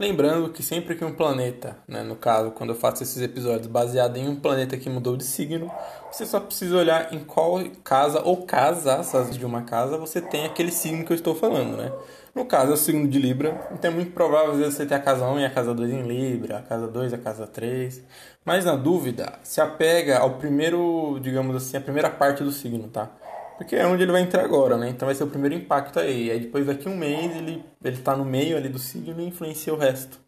Lembrando 0.00 0.48
que 0.48 0.62
sempre 0.62 0.94
que 0.94 1.04
um 1.04 1.12
planeta, 1.12 1.76
né, 1.86 2.02
no 2.02 2.16
caso, 2.16 2.52
quando 2.52 2.70
eu 2.70 2.76
faço 2.76 3.02
esses 3.02 3.20
episódios 3.20 3.66
baseado 3.66 4.16
em 4.16 4.26
um 4.26 4.34
planeta 4.34 4.74
que 4.78 4.88
mudou 4.88 5.14
de 5.14 5.24
signo, 5.24 5.70
você 6.10 6.24
só 6.24 6.40
precisa 6.40 6.78
olhar 6.78 7.12
em 7.12 7.22
qual 7.22 7.62
casa 7.84 8.22
ou 8.24 8.46
casas 8.46 9.36
de 9.36 9.44
uma 9.44 9.60
casa 9.62 9.98
você 9.98 10.22
tem 10.22 10.46
aquele 10.46 10.72
signo 10.72 11.04
que 11.04 11.12
eu 11.12 11.16
estou 11.16 11.34
falando, 11.34 11.76
né? 11.76 11.92
No 12.34 12.44
caso, 12.44 12.70
é 12.70 12.74
o 12.74 12.76
signo 12.76 13.08
de 13.08 13.18
Libra, 13.18 13.68
então 13.72 13.90
é 13.90 13.94
muito 13.94 14.12
provável 14.12 14.52
às 14.52 14.58
vezes 14.58 14.74
você 14.74 14.86
ter 14.86 14.94
a 14.94 15.00
casa 15.00 15.28
1 15.28 15.40
e 15.40 15.44
a 15.44 15.50
casa 15.50 15.74
2 15.74 15.90
em 15.90 16.02
Libra, 16.02 16.58
a 16.58 16.62
casa 16.62 16.86
2 16.86 17.12
e 17.12 17.14
a 17.16 17.18
casa 17.18 17.46
3. 17.46 18.02
Mas 18.44 18.64
na 18.64 18.76
dúvida, 18.76 19.38
se 19.42 19.60
apega 19.60 20.18
ao 20.18 20.38
primeiro, 20.38 21.18
digamos 21.20 21.56
assim, 21.56 21.76
a 21.76 21.80
primeira 21.80 22.08
parte 22.08 22.44
do 22.44 22.52
signo, 22.52 22.88
tá? 22.88 23.10
Porque 23.58 23.76
é 23.76 23.86
onde 23.86 24.04
ele 24.04 24.12
vai 24.12 24.22
entrar 24.22 24.42
agora, 24.44 24.78
né? 24.78 24.88
Então 24.88 25.06
vai 25.06 25.14
ser 25.14 25.24
o 25.24 25.26
primeiro 25.26 25.54
impacto 25.54 25.98
aí. 25.98 26.30
Aí 26.30 26.40
depois 26.40 26.66
daqui 26.66 26.88
um 26.88 26.96
mês 26.96 27.36
ele, 27.36 27.62
ele 27.84 27.98
tá 27.98 28.16
no 28.16 28.24
meio 28.24 28.56
ali 28.56 28.68
do 28.68 28.78
signo 28.78 29.20
e 29.20 29.26
influencia 29.26 29.74
o 29.74 29.76
resto, 29.76 30.18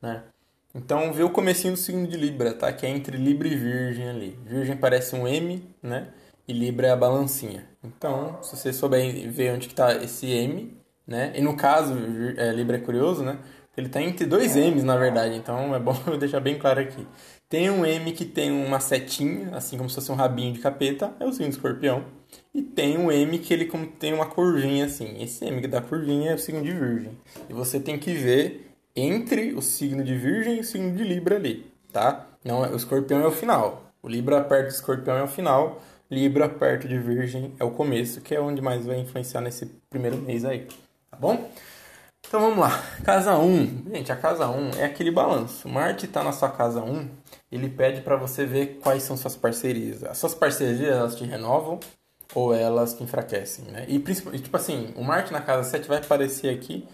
né? 0.00 0.24
Então 0.74 1.12
vê 1.12 1.22
o 1.22 1.30
comecinho 1.30 1.74
do 1.74 1.78
signo 1.78 2.06
de 2.08 2.16
Libra, 2.16 2.54
tá? 2.54 2.72
Que 2.72 2.86
é 2.86 2.88
entre 2.88 3.16
Libra 3.16 3.46
e 3.46 3.54
Virgem 3.54 4.08
ali. 4.08 4.38
Virgem 4.44 4.76
parece 4.76 5.14
um 5.14 5.28
M, 5.28 5.62
né? 5.82 6.08
E 6.48 6.52
Libra 6.52 6.88
é 6.88 6.90
a 6.90 6.96
balancinha. 6.96 7.64
Então, 7.84 8.42
se 8.42 8.56
você 8.56 8.72
souber 8.72 9.30
ver 9.30 9.52
onde 9.52 9.68
que 9.68 9.74
tá 9.74 9.94
esse 9.94 10.26
M, 10.26 10.76
né? 11.06 11.32
E 11.34 11.40
no 11.40 11.56
caso, 11.56 11.94
é, 12.36 12.52
Libra 12.52 12.76
é 12.76 12.80
curioso, 12.80 13.22
né? 13.22 13.38
Ele 13.76 13.86
está 13.86 14.02
entre 14.02 14.26
dois 14.26 14.54
M's, 14.54 14.84
na 14.84 14.96
verdade, 14.96 15.34
então 15.34 15.74
é 15.74 15.78
bom 15.78 15.96
eu 16.06 16.18
deixar 16.18 16.40
bem 16.40 16.58
claro 16.58 16.80
aqui. 16.80 17.06
Tem 17.48 17.70
um 17.70 17.84
M 17.84 18.12
que 18.12 18.24
tem 18.24 18.50
uma 18.50 18.80
setinha, 18.80 19.54
assim 19.54 19.76
como 19.76 19.88
se 19.88 19.94
fosse 19.94 20.10
um 20.10 20.14
rabinho 20.14 20.52
de 20.52 20.60
capeta, 20.60 21.12
é 21.20 21.24
o 21.24 21.32
signo 21.32 21.48
de 21.48 21.56
escorpião. 21.56 22.04
E 22.54 22.62
tem 22.62 22.96
um 22.98 23.10
M 23.12 23.38
que 23.38 23.52
ele 23.52 23.70
tem 23.98 24.14
uma 24.14 24.26
curvinha 24.26 24.86
assim. 24.86 25.22
Esse 25.22 25.44
M 25.44 25.60
que 25.60 25.68
dá 25.68 25.80
curvinha 25.82 26.30
é 26.30 26.34
o 26.34 26.38
signo 26.38 26.62
de 26.62 26.72
virgem. 26.72 27.12
E 27.48 27.52
você 27.52 27.78
tem 27.78 27.98
que 27.98 28.12
ver 28.14 28.70
entre 28.96 29.52
o 29.52 29.60
signo 29.60 30.02
de 30.02 30.14
virgem 30.16 30.56
e 30.56 30.60
o 30.60 30.64
signo 30.64 30.96
de 30.96 31.04
Libra 31.04 31.36
ali, 31.36 31.66
tá? 31.92 32.26
Não, 32.44 32.60
o 32.60 32.76
escorpião 32.76 33.20
é 33.20 33.26
o 33.26 33.32
final. 33.32 33.92
O 34.02 34.08
Libra 34.08 34.42
perto 34.42 34.68
do 34.68 34.74
escorpião 34.74 35.16
é 35.16 35.22
o 35.22 35.28
final. 35.28 35.80
Libra 36.12 36.46
perto 36.46 36.86
de 36.86 36.98
Virgem 36.98 37.54
é 37.58 37.64
o 37.64 37.70
começo, 37.70 38.20
que 38.20 38.34
é 38.34 38.40
onde 38.40 38.60
mais 38.60 38.84
vai 38.84 38.98
influenciar 38.98 39.40
nesse 39.40 39.64
primeiro 39.88 40.18
mês 40.18 40.44
aí, 40.44 40.68
tá 41.12 41.18
bom? 41.18 41.50
Então 42.26 42.40
vamos 42.40 42.58
lá. 42.58 42.82
Casa 43.04 43.36
1. 43.36 43.90
Gente, 43.94 44.10
a 44.10 44.16
casa 44.16 44.48
1 44.48 44.70
é 44.78 44.84
aquele 44.84 45.10
balanço. 45.10 45.68
Marte 45.68 46.06
está 46.06 46.24
na 46.24 46.32
sua 46.32 46.48
casa 46.48 46.82
1, 46.82 47.08
ele 47.50 47.68
pede 47.68 48.00
para 48.00 48.16
você 48.16 48.46
ver 48.46 48.78
quais 48.82 49.02
são 49.02 49.16
suas 49.16 49.36
parcerias. 49.36 50.02
As 50.02 50.16
suas 50.16 50.34
parcerias, 50.34 50.96
elas 50.96 51.14
te 51.14 51.24
renovam 51.24 51.78
ou 52.34 52.54
elas 52.54 52.94
te 52.94 53.04
enfraquecem, 53.04 53.66
né? 53.66 53.84
E 53.86 53.98
tipo 53.98 54.56
assim, 54.56 54.94
o 54.96 55.04
Marte 55.04 55.32
na 55.32 55.42
casa 55.42 55.68
7 55.68 55.86
vai 55.86 55.98
aparecer 55.98 56.48
aqui, 56.48 56.88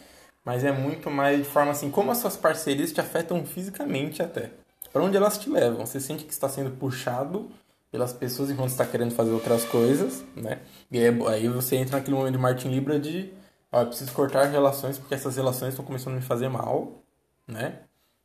mas 0.45 0.65
é 0.65 0.73
muito 0.73 1.09
mais 1.09 1.39
de 1.39 1.45
forma 1.45 1.71
assim, 1.71 1.89
como 1.91 2.11
as 2.11 2.19
suas 2.19 2.37
parcerias 2.37 2.91
te 2.93 3.01
afetam 3.01 3.47
fisicamente 3.47 4.21
até. 4.21 4.51
Para 4.93 5.05
onde 5.05 5.17
elas 5.17 5.39
te 5.39 5.49
levam? 5.49 5.87
Você 5.87 6.01
sente 6.01 6.25
que 6.25 6.33
está 6.33 6.49
sendo 6.49 6.73
puxado 6.73 7.49
pelas 7.93 8.13
pessoas 8.13 8.51
enquanto 8.51 8.71
está 8.71 8.85
querendo 8.85 9.15
fazer 9.15 9.31
outras 9.31 9.65
coisas, 9.65 10.25
né? 10.35 10.59
E 10.91 10.99
aí, 10.99 11.49
você 11.49 11.77
entra 11.77 11.99
naquele 11.99 12.17
momento 12.17 12.33
de 12.33 12.39
Martin 12.39 12.69
Libra 12.69 12.99
de, 12.99 13.33
ó, 13.73 13.83
eu 13.83 13.87
preciso 13.87 14.13
cortar 14.13 14.45
relações 14.45 14.99
porque 14.99 15.15
essas 15.15 15.37
relações 15.37 15.71
estão 15.71 15.85
começando 15.85 16.15
a 16.15 16.17
me 16.17 16.23
fazer 16.23 16.49
mal, 16.49 17.03
né? 17.47 17.81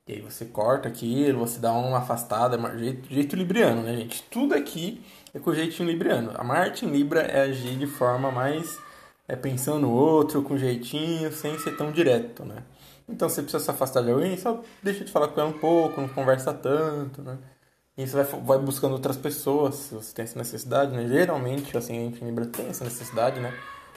E 0.08 0.14
aí 0.14 0.22
você 0.22 0.46
corta 0.46 0.90
aquilo, 0.90 1.40
você 1.40 1.60
dá 1.60 1.72
uma 1.72 2.00
afastada, 2.00 2.58
jeito, 2.78 3.08
jeito 3.14 3.36
libriano, 3.36 3.84
né, 3.84 3.96
gente? 3.96 4.22
Tudo 4.24 4.54
aqui 4.54 5.02
é 5.34 5.40
com 5.40 5.54
jeitinho 5.54 5.90
libriano. 5.90 6.32
A 6.36 6.44
Marte 6.44 6.86
em 6.86 6.90
Libra 6.92 7.22
é 7.22 7.42
agir 7.44 7.78
de 7.78 7.88
forma 7.88 8.30
mais 8.32 8.80
é, 9.28 9.36
pensando 9.36 9.80
no 9.80 9.92
outro, 9.92 10.42
com 10.44 10.58
jeitinho, 10.58 11.32
sem 11.32 11.58
ser 11.60 11.78
tão 11.78 11.92
direto, 11.92 12.44
né? 12.46 12.64
Então, 13.08 13.30
você 13.30 13.42
precisa 13.42 13.64
se 13.64 13.72
afastar 13.72 14.04
de 14.04 14.12
alguém, 14.12 14.38
só 14.38 14.62
deixa 14.82 15.04
de 15.04 15.12
falar 15.12 15.28
com 15.30 15.40
ela 15.40 15.50
um 15.50 15.60
pouco, 15.60 16.02
não 16.02 16.08
conversa 16.08 16.54
tanto, 16.54 17.22
né? 17.22 17.38
E 17.98 18.08
você 18.08 18.24
vai, 18.24 18.42
vai 18.42 18.60
buscando 18.60 18.94
outras 18.94 19.18
pessoas, 19.18 19.76
se 19.76 19.96
você 19.96 20.14
tem 20.14 20.24
essa 20.24 20.38
necessidade, 20.38 20.96
né? 20.96 21.08
Geralmente 21.08 21.76
o 21.76 21.78
ascendente 21.78 22.24
em 22.24 22.28
Libra 22.28 22.46
tem 22.46 22.68
essa 22.68 22.84
necessidade, 22.84 23.40
né? 23.40 23.54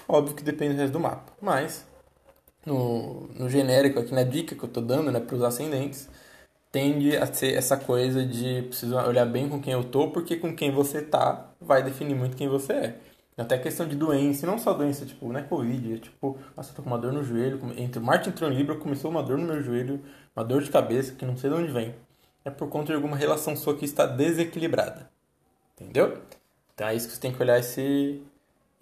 Óbvio 0.09 0.37
que 0.37 0.43
depende 0.43 0.75
do 0.75 0.81
resto 0.81 0.93
do 0.93 1.01
mapa. 1.01 1.33
Mas, 1.41 1.87
no, 2.65 3.29
no 3.29 3.49
genérico 3.49 3.99
aqui, 4.01 4.15
na 4.15 4.23
dica 4.23 4.55
que 4.55 4.63
eu 4.63 4.69
tô 4.69 4.81
dando, 4.81 5.11
né, 5.11 5.21
para 5.21 5.37
os 5.37 5.43
ascendentes, 5.43 6.09
tende 6.71 7.17
a 7.17 7.27
ser 7.27 7.55
essa 7.55 7.77
coisa 7.77 8.25
de 8.25 8.63
preciso 8.63 8.97
olhar 8.97 9.25
bem 9.27 9.49
com 9.49 9.61
quem 9.61 9.73
eu 9.73 9.85
tô, 9.85 10.11
porque 10.11 10.37
com 10.37 10.55
quem 10.55 10.71
você 10.71 11.03
tá 11.03 11.51
vai 11.61 11.83
definir 11.83 12.15
muito 12.15 12.37
quem 12.37 12.49
você 12.49 12.73
é. 12.73 12.99
Até 13.39 13.59
questão 13.59 13.87
de 13.87 13.95
doença, 13.95 14.47
e 14.47 14.49
não 14.49 14.59
só 14.59 14.73
doença, 14.73 15.05
tipo, 15.05 15.31
não 15.31 15.39
é 15.39 15.43
Covid, 15.43 15.95
é 15.95 15.99
tipo, 15.99 16.39
nossa, 16.57 16.71
eu 16.71 16.77
tô 16.77 16.83
com 16.83 16.89
uma 16.89 16.99
dor 16.99 17.13
no 17.13 17.23
joelho. 17.23 17.61
Entre 17.77 18.01
Marte 18.01 18.31
entrou 18.31 18.51
em 18.51 18.55
Libra, 18.55 18.77
começou 18.77 19.11
uma 19.11 19.23
dor 19.23 19.37
no 19.37 19.45
meu 19.45 19.63
joelho, 19.63 20.01
uma 20.35 20.43
dor 20.43 20.63
de 20.63 20.71
cabeça 20.71 21.15
que 21.15 21.27
não 21.27 21.37
sei 21.37 21.51
de 21.51 21.57
onde 21.57 21.71
vem. 21.71 21.95
É 22.45 22.51
por 22.51 22.69
conta 22.69 22.87
de 22.87 22.95
alguma 22.95 23.17
relação 23.17 23.55
sua 23.55 23.77
que 23.77 23.85
está 23.85 24.07
desequilibrada. 24.07 25.11
Entendeu? 25.75 26.23
Então 26.75 26.89
é 26.89 26.95
isso 26.95 27.09
que 27.09 27.15
você 27.15 27.21
tem 27.21 27.33
que 27.33 27.43
olhar 27.43 27.59
esse, 27.59 28.23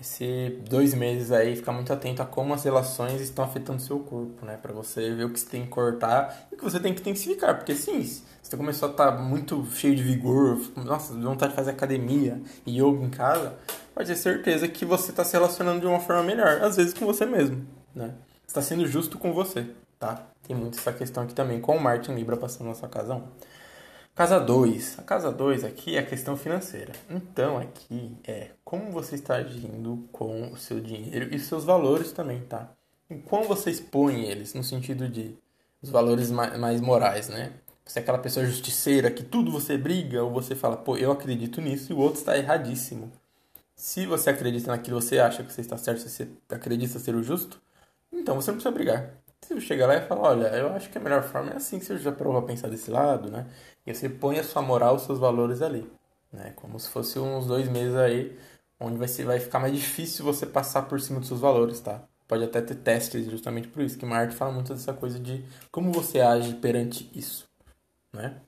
esse 0.04 0.58
dois 0.68 0.94
meses 0.94 1.32
aí, 1.32 1.56
ficar 1.56 1.72
muito 1.72 1.92
atento 1.92 2.22
a 2.22 2.26
como 2.26 2.52
as 2.52 2.62
relações 2.62 3.20
estão 3.20 3.44
afetando 3.44 3.78
o 3.78 3.84
seu 3.84 3.98
corpo, 3.98 4.44
né? 4.44 4.58
Pra 4.60 4.72
você 4.72 5.14
ver 5.14 5.24
o 5.24 5.30
que 5.30 5.40
você 5.40 5.48
tem 5.48 5.62
que 5.62 5.68
cortar 5.68 6.46
e 6.52 6.54
o 6.54 6.58
que 6.58 6.64
você 6.64 6.78
tem 6.78 6.92
que 6.92 7.00
intensificar. 7.00 7.56
Porque 7.56 7.74
sim, 7.74 8.02
você 8.42 8.56
começou 8.56 8.88
a 8.88 8.92
estar 8.92 9.12
tá 9.12 9.18
muito 9.18 9.66
cheio 9.72 9.96
de 9.96 10.02
vigor, 10.02 10.60
nossa, 10.76 11.14
vontade 11.14 11.52
de 11.52 11.56
fazer 11.56 11.70
academia 11.70 12.40
e 12.66 12.78
yoga 12.80 13.02
em 13.02 13.10
casa, 13.10 13.54
pode 13.94 14.08
ter 14.08 14.16
certeza 14.16 14.68
que 14.68 14.84
você 14.84 15.10
está 15.10 15.24
se 15.24 15.32
relacionando 15.32 15.80
de 15.80 15.86
uma 15.86 16.00
forma 16.00 16.22
melhor, 16.22 16.62
às 16.62 16.76
vezes 16.76 16.92
com 16.92 17.06
você 17.06 17.24
mesmo, 17.24 17.66
né? 17.94 18.12
Está 18.46 18.60
sendo 18.60 18.86
justo 18.86 19.18
com 19.18 19.32
você, 19.32 19.66
tá? 19.98 20.26
Tem 20.46 20.54
muito 20.54 20.78
essa 20.78 20.92
questão 20.92 21.22
aqui 21.22 21.34
também, 21.34 21.60
com 21.60 21.76
o 21.76 21.82
Martin 21.82 22.12
Libra 22.12 22.36
passando 22.36 22.68
na 22.68 22.74
sua 22.74 22.88
casa 22.88 23.14
1. 23.14 23.22
Casa 24.14 24.38
2. 24.38 25.00
A 25.00 25.02
casa 25.02 25.32
2 25.32 25.64
aqui 25.64 25.96
é 25.96 25.98
a 25.98 26.06
questão 26.06 26.36
financeira. 26.36 26.92
Então, 27.10 27.58
aqui 27.58 28.16
é 28.22 28.50
como 28.64 28.92
você 28.92 29.16
está 29.16 29.34
agindo 29.34 30.08
com 30.12 30.52
o 30.52 30.56
seu 30.56 30.78
dinheiro 30.78 31.34
e 31.34 31.38
seus 31.40 31.64
valores 31.64 32.12
também, 32.12 32.40
tá? 32.42 32.70
E 33.10 33.16
como 33.16 33.42
você 33.42 33.70
expõe 33.70 34.24
eles, 34.24 34.54
no 34.54 34.62
sentido 34.62 35.08
de 35.08 35.36
os 35.82 35.90
valores 35.90 36.30
mais 36.30 36.80
morais, 36.80 37.28
né? 37.28 37.54
Você 37.84 37.98
é 37.98 38.02
aquela 38.02 38.18
pessoa 38.18 38.46
justiceira 38.46 39.10
que 39.10 39.24
tudo 39.24 39.50
você 39.50 39.76
briga 39.76 40.22
ou 40.22 40.30
você 40.30 40.54
fala, 40.54 40.76
pô, 40.76 40.96
eu 40.96 41.10
acredito 41.10 41.60
nisso 41.60 41.90
e 41.90 41.94
o 41.94 41.98
outro 41.98 42.20
está 42.20 42.38
erradíssimo. 42.38 43.10
Se 43.74 44.06
você 44.06 44.30
acredita 44.30 44.70
naquilo, 44.70 45.02
você 45.02 45.18
acha 45.18 45.42
que 45.42 45.52
você 45.52 45.60
está 45.60 45.76
certo, 45.76 46.08
você 46.08 46.28
acredita 46.48 47.00
ser 47.00 47.16
o 47.16 47.22
justo, 47.22 47.60
então 48.12 48.36
você 48.36 48.52
não 48.52 48.58
precisa 48.58 48.72
brigar. 48.72 49.10
Você 49.44 49.60
chegar 49.60 49.86
lá 49.86 49.96
e 49.96 50.00
falar, 50.00 50.22
olha, 50.30 50.46
eu 50.48 50.72
acho 50.72 50.88
que 50.88 50.96
a 50.96 51.00
melhor 51.00 51.22
forma 51.22 51.52
é 51.52 51.56
assim, 51.56 51.78
você 51.78 51.98
já 51.98 52.10
provou 52.10 52.38
a 52.38 52.42
pensar 52.42 52.68
desse 52.68 52.90
lado, 52.90 53.30
né? 53.30 53.46
E 53.86 53.94
você 53.94 54.08
põe 54.08 54.38
a 54.38 54.44
sua 54.44 54.62
moral, 54.62 54.96
os 54.96 55.02
seus 55.02 55.18
valores 55.18 55.60
ali, 55.60 55.86
né? 56.32 56.52
Como 56.56 56.80
se 56.80 56.88
fosse 56.88 57.18
uns 57.18 57.46
dois 57.46 57.68
meses 57.68 57.94
aí, 57.94 58.38
onde 58.80 58.96
vai, 58.96 59.06
ser, 59.06 59.24
vai 59.24 59.38
ficar 59.38 59.58
mais 59.60 59.74
difícil 59.74 60.24
você 60.24 60.46
passar 60.46 60.82
por 60.82 60.98
cima 61.00 61.20
dos 61.20 61.28
seus 61.28 61.40
valores, 61.40 61.80
tá? 61.80 62.02
Pode 62.26 62.42
até 62.42 62.62
ter 62.62 62.76
testes 62.76 63.30
justamente 63.30 63.68
por 63.68 63.82
isso, 63.82 63.98
que 63.98 64.06
Marte 64.06 64.34
fala 64.34 64.50
muito 64.50 64.72
dessa 64.72 64.94
coisa 64.94 65.18
de 65.18 65.44
como 65.70 65.92
você 65.92 66.20
age 66.20 66.54
perante 66.54 67.10
isso, 67.14 67.46
né? 68.14 68.40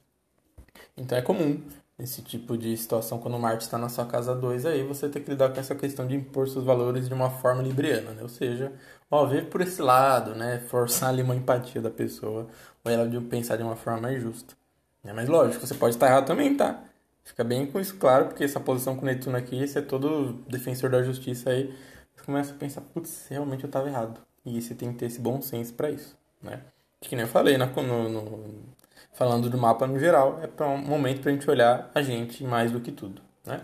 Então 0.97 1.19
é 1.19 1.23
comum 1.23 1.63
nesse 1.99 2.23
tipo 2.23 2.57
de 2.57 2.77
situação, 2.77 3.19
quando 3.19 3.39
Marte 3.39 3.65
está 3.65 3.79
na 3.79 3.89
sua 3.89 4.07
casa 4.07 4.35
2, 4.35 4.67
aí 4.67 4.83
você 4.83 5.09
tem 5.09 5.23
que 5.23 5.31
lidar 5.31 5.53
com 5.53 5.61
essa 5.61 5.75
questão 5.75 6.07
de 6.07 6.15
impor 6.15 6.49
seus 6.49 6.65
valores 6.65 7.09
de 7.09 7.15
uma 7.15 7.31
forma 7.31 7.63
libriana, 7.63 8.13
né? 8.13 8.23
Ou 8.23 8.29
seja, 8.29 8.73
ó, 9.11 9.27
ver 9.27 9.49
por 9.49 9.61
esse 9.61 9.81
lado, 9.83 10.35
né? 10.35 10.59
Forçar 10.69 11.11
ali 11.11 11.23
uma 11.23 11.37
empatia 11.37 11.81
da 11.81 11.91
pessoa, 11.91 12.49
ou 12.85 12.91
ela 12.91 13.09
de 13.09 13.21
pensar 13.21 13.57
de 13.57 13.63
uma 13.63 13.77
forma 13.77 14.01
mais 14.03 14.21
justa. 14.23 14.55
Né? 15.03 15.13
Mas 15.13 15.29
lógico, 15.29 15.67
você 15.67 15.75
pode 15.75 15.95
estar 15.95 16.09
errado 16.09 16.27
também, 16.27 16.57
tá? 16.57 16.83
Fica 17.25 17.43
bem 17.45 17.67
com 17.67 17.81
isso 17.81 17.97
claro, 17.97 18.27
porque 18.27 18.45
essa 18.45 18.61
posição 18.61 18.97
com 18.97 19.03
o 19.03 19.07
Netuno 19.07 19.37
aqui, 19.37 19.67
você 19.67 19.81
é 19.81 19.83
todo 19.83 20.35
defensor 20.49 20.91
da 20.91 21.03
justiça 21.03 21.51
aí, 21.51 21.75
você 22.15 22.25
começa 22.25 22.53
a 22.53 22.57
pensar, 22.57 22.81
putz, 22.83 23.27
realmente 23.29 23.65
eu 23.65 23.69
estava 23.69 23.89
errado. 23.89 24.21
E 24.45 24.61
você 24.63 24.75
tem 24.75 24.93
que 24.93 24.99
ter 24.99 25.07
esse 25.07 25.21
bom 25.21 25.43
senso 25.43 25.75
para 25.75 25.91
isso, 25.91 26.17
né? 26.43 26.63
Que 27.01 27.17
nem 27.17 27.25
eu 27.25 27.29
falei 27.29 27.59
no, 27.59 27.67
no, 28.09 28.65
falando 29.13 29.51
do 29.51 29.59
mapa 29.59 29.87
no 29.87 29.99
geral, 29.99 30.41
é 30.43 30.65
um 30.65 30.79
momento 30.79 31.21
para 31.23 31.31
a 31.31 31.35
gente 31.35 31.51
olhar 31.51 31.91
a 31.95 32.03
gente 32.03 32.45
mais 32.45 32.71
do 32.71 32.81
que 32.81 32.93
tudo, 32.93 33.21
né? 33.45 33.63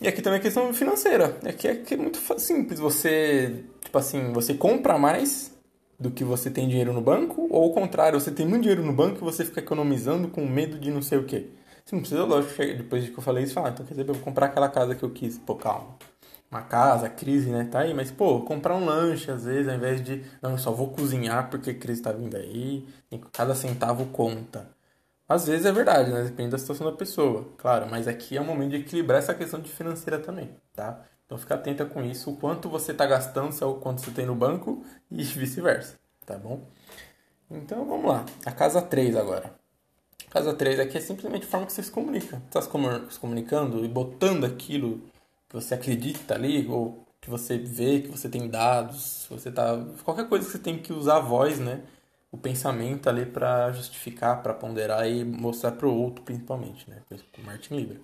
E 0.00 0.06
aqui 0.06 0.20
também 0.20 0.38
a 0.38 0.42
questão 0.42 0.72
financeira. 0.74 1.38
Aqui 1.46 1.68
é, 1.68 1.74
que 1.76 1.94
é 1.94 1.96
muito 1.96 2.18
simples. 2.38 2.78
Você, 2.78 3.64
tipo 3.82 3.96
assim, 3.96 4.32
você 4.32 4.54
compra 4.54 4.98
mais 4.98 5.56
do 5.98 6.10
que 6.10 6.22
você 6.22 6.50
tem 6.50 6.68
dinheiro 6.68 6.92
no 6.92 7.00
banco, 7.00 7.46
ou 7.50 7.64
ao 7.64 7.72
contrário, 7.72 8.20
você 8.20 8.30
tem 8.30 8.46
muito 8.46 8.62
dinheiro 8.62 8.84
no 8.84 8.92
banco 8.92 9.16
e 9.18 9.24
você 9.24 9.44
fica 9.44 9.60
economizando 9.60 10.28
com 10.28 10.46
medo 10.46 10.78
de 10.78 10.90
não 10.90 11.00
sei 11.00 11.18
o 11.18 11.24
quê. 11.24 11.48
Você 11.84 11.94
não 11.94 12.02
precisa, 12.02 12.24
lógico, 12.24 12.54
depois 12.76 13.04
de 13.04 13.10
que 13.10 13.18
eu 13.18 13.22
falei 13.22 13.44
isso, 13.44 13.54
falar, 13.54 13.68
ah, 13.68 13.70
então 13.70 13.86
quer 13.86 13.94
dizer, 13.94 14.08
eu 14.08 14.14
vou 14.14 14.22
comprar 14.22 14.46
aquela 14.46 14.68
casa 14.68 14.94
que 14.94 15.02
eu 15.02 15.10
quis. 15.10 15.38
Pô, 15.38 15.54
calma. 15.54 15.96
Uma 16.50 16.62
casa, 16.62 17.08
crise, 17.08 17.48
né? 17.50 17.64
Tá 17.70 17.80
aí, 17.80 17.94
mas, 17.94 18.10
pô, 18.10 18.40
comprar 18.42 18.74
um 18.76 18.84
lanche, 18.84 19.30
às 19.30 19.44
vezes, 19.44 19.68
ao 19.68 19.74
invés 19.76 20.02
de, 20.02 20.22
não, 20.42 20.52
eu 20.52 20.58
só 20.58 20.70
vou 20.72 20.88
cozinhar 20.90 21.48
porque 21.50 21.70
a 21.70 21.74
crise 21.74 22.02
tá 22.02 22.12
vindo 22.12 22.36
aí, 22.36 22.86
cada 23.32 23.54
centavo 23.54 24.06
conta. 24.06 24.75
Às 25.28 25.46
vezes 25.46 25.66
é 25.66 25.72
verdade, 25.72 26.10
né? 26.12 26.22
Depende 26.22 26.50
da 26.50 26.58
situação 26.58 26.86
da 26.90 26.96
pessoa, 26.96 27.48
claro, 27.58 27.86
mas 27.90 28.06
aqui 28.06 28.36
é 28.36 28.40
o 28.40 28.44
momento 28.44 28.70
de 28.70 28.76
equilibrar 28.76 29.18
essa 29.18 29.34
questão 29.34 29.60
de 29.60 29.70
financeira 29.70 30.18
também, 30.18 30.50
tá? 30.72 31.02
Então 31.24 31.36
fica 31.36 31.56
atenta 31.56 31.84
com 31.84 32.02
isso, 32.02 32.30
o 32.30 32.36
quanto 32.36 32.68
você 32.68 32.92
está 32.92 33.04
gastando, 33.04 33.54
é 33.60 33.64
o 33.64 33.74
quanto 33.74 34.00
você 34.00 34.12
tem 34.12 34.26
no 34.26 34.34
banco 34.34 34.84
e 35.10 35.24
vice-versa, 35.24 35.98
tá 36.24 36.38
bom? 36.38 36.62
Então 37.50 37.84
vamos 37.84 38.06
lá, 38.06 38.24
a 38.44 38.52
casa 38.52 38.80
3 38.80 39.16
agora. 39.16 39.52
A 40.28 40.30
casa 40.30 40.54
3 40.54 40.78
aqui 40.78 40.98
é 40.98 41.00
simplesmente 41.00 41.44
a 41.44 41.48
forma 41.48 41.66
que 41.66 41.72
você 41.72 41.82
se 41.82 41.90
comunica. 41.90 42.42
Está 42.46 42.60
se 42.60 43.18
comunicando 43.18 43.84
e 43.84 43.88
botando 43.88 44.44
aquilo 44.44 45.00
que 45.48 45.54
você 45.54 45.74
acredita 45.74 46.34
ali, 46.34 46.66
ou 46.68 47.06
que 47.20 47.30
você 47.30 47.58
vê, 47.58 48.00
que 48.00 48.08
você 48.08 48.28
tem 48.28 48.48
dados, 48.48 49.26
você 49.28 49.50
tá. 49.50 49.84
Qualquer 50.04 50.28
coisa 50.28 50.44
que 50.46 50.52
você 50.52 50.58
tem 50.58 50.78
que 50.78 50.92
usar 50.92 51.16
a 51.16 51.20
voz, 51.20 51.58
né? 51.58 51.82
O 52.36 52.38
pensamento 52.38 53.08
ali 53.08 53.24
para 53.24 53.72
justificar, 53.72 54.42
para 54.42 54.52
ponderar 54.52 55.08
e 55.08 55.24
mostrar 55.24 55.72
para 55.72 55.86
o 55.86 55.94
outro, 55.96 56.22
principalmente, 56.22 56.88
né? 56.90 57.02
Com 57.32 57.42
Martin 57.42 57.76
Libra. 57.76 57.98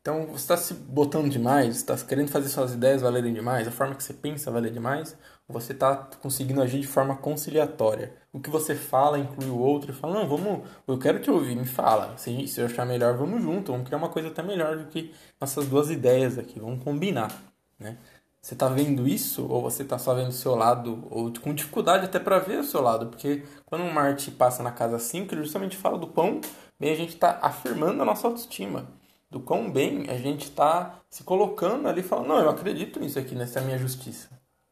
Então, 0.00 0.26
você 0.28 0.36
está 0.36 0.56
se 0.56 0.72
botando 0.72 1.28
demais, 1.30 1.76
está 1.76 1.96
querendo 1.98 2.30
fazer 2.30 2.48
suas 2.48 2.72
ideias 2.72 3.02
valerem 3.02 3.34
demais, 3.34 3.68
a 3.68 3.70
forma 3.70 3.94
que 3.94 4.02
você 4.02 4.14
pensa 4.14 4.50
valer 4.50 4.72
demais, 4.72 5.16
ou 5.48 5.52
você 5.52 5.72
está 5.72 5.94
conseguindo 6.22 6.62
agir 6.62 6.80
de 6.80 6.86
forma 6.86 7.16
conciliatória. 7.16 8.14
O 8.32 8.40
que 8.40 8.48
você 8.48 8.74
fala 8.74 9.18
inclui 9.18 9.50
o 9.50 9.58
outro 9.58 9.90
e 9.90 9.94
fala, 9.94 10.14
não, 10.20 10.28
vamos, 10.28 10.66
eu 10.88 10.98
quero 10.98 11.20
te 11.20 11.30
ouvir, 11.30 11.56
me 11.56 11.66
fala. 11.66 12.16
Se, 12.16 12.46
se 12.48 12.60
eu 12.60 12.66
achar 12.66 12.86
melhor, 12.86 13.16
vamos 13.16 13.42
junto, 13.42 13.72
vamos 13.72 13.86
criar 13.86 13.98
uma 13.98 14.08
coisa 14.08 14.28
até 14.28 14.42
melhor 14.42 14.78
do 14.78 14.86
que 14.86 15.12
nossas 15.40 15.66
duas 15.66 15.90
ideias 15.90 16.38
aqui, 16.38 16.60
vamos 16.60 16.82
combinar, 16.84 17.36
né? 17.78 17.98
Você 18.42 18.54
está 18.54 18.68
vendo 18.68 19.06
isso 19.06 19.46
ou 19.46 19.60
você 19.60 19.82
está 19.82 19.98
só 19.98 20.14
vendo 20.14 20.28
o 20.28 20.32
seu 20.32 20.54
lado, 20.54 21.06
ou 21.10 21.32
com 21.40 21.52
dificuldade 21.52 22.06
até 22.06 22.18
para 22.18 22.38
ver 22.38 22.60
o 22.60 22.64
seu 22.64 22.80
lado, 22.80 23.06
porque 23.08 23.44
quando 23.66 23.82
um 23.82 23.92
Marte 23.92 24.30
passa 24.30 24.62
na 24.62 24.72
casa 24.72 24.98
5, 24.98 25.34
ele 25.34 25.42
justamente 25.42 25.76
fala 25.76 25.98
do 25.98 26.06
pão, 26.06 26.40
bem 26.78 26.92
a 26.92 26.96
gente 26.96 27.14
está 27.14 27.38
afirmando 27.42 28.00
a 28.00 28.04
nossa 28.04 28.26
autoestima 28.26 28.88
do 29.30 29.40
quão 29.40 29.70
bem 29.70 30.10
a 30.10 30.16
gente 30.16 30.44
está 30.44 31.00
se 31.08 31.22
colocando 31.22 31.88
ali 31.88 32.02
falando, 32.02 32.28
não, 32.28 32.40
eu 32.40 32.50
acredito 32.50 32.98
nisso 32.98 33.18
aqui, 33.18 33.34
nessa 33.34 33.60
minha 33.60 33.78
justiça. 33.78 34.28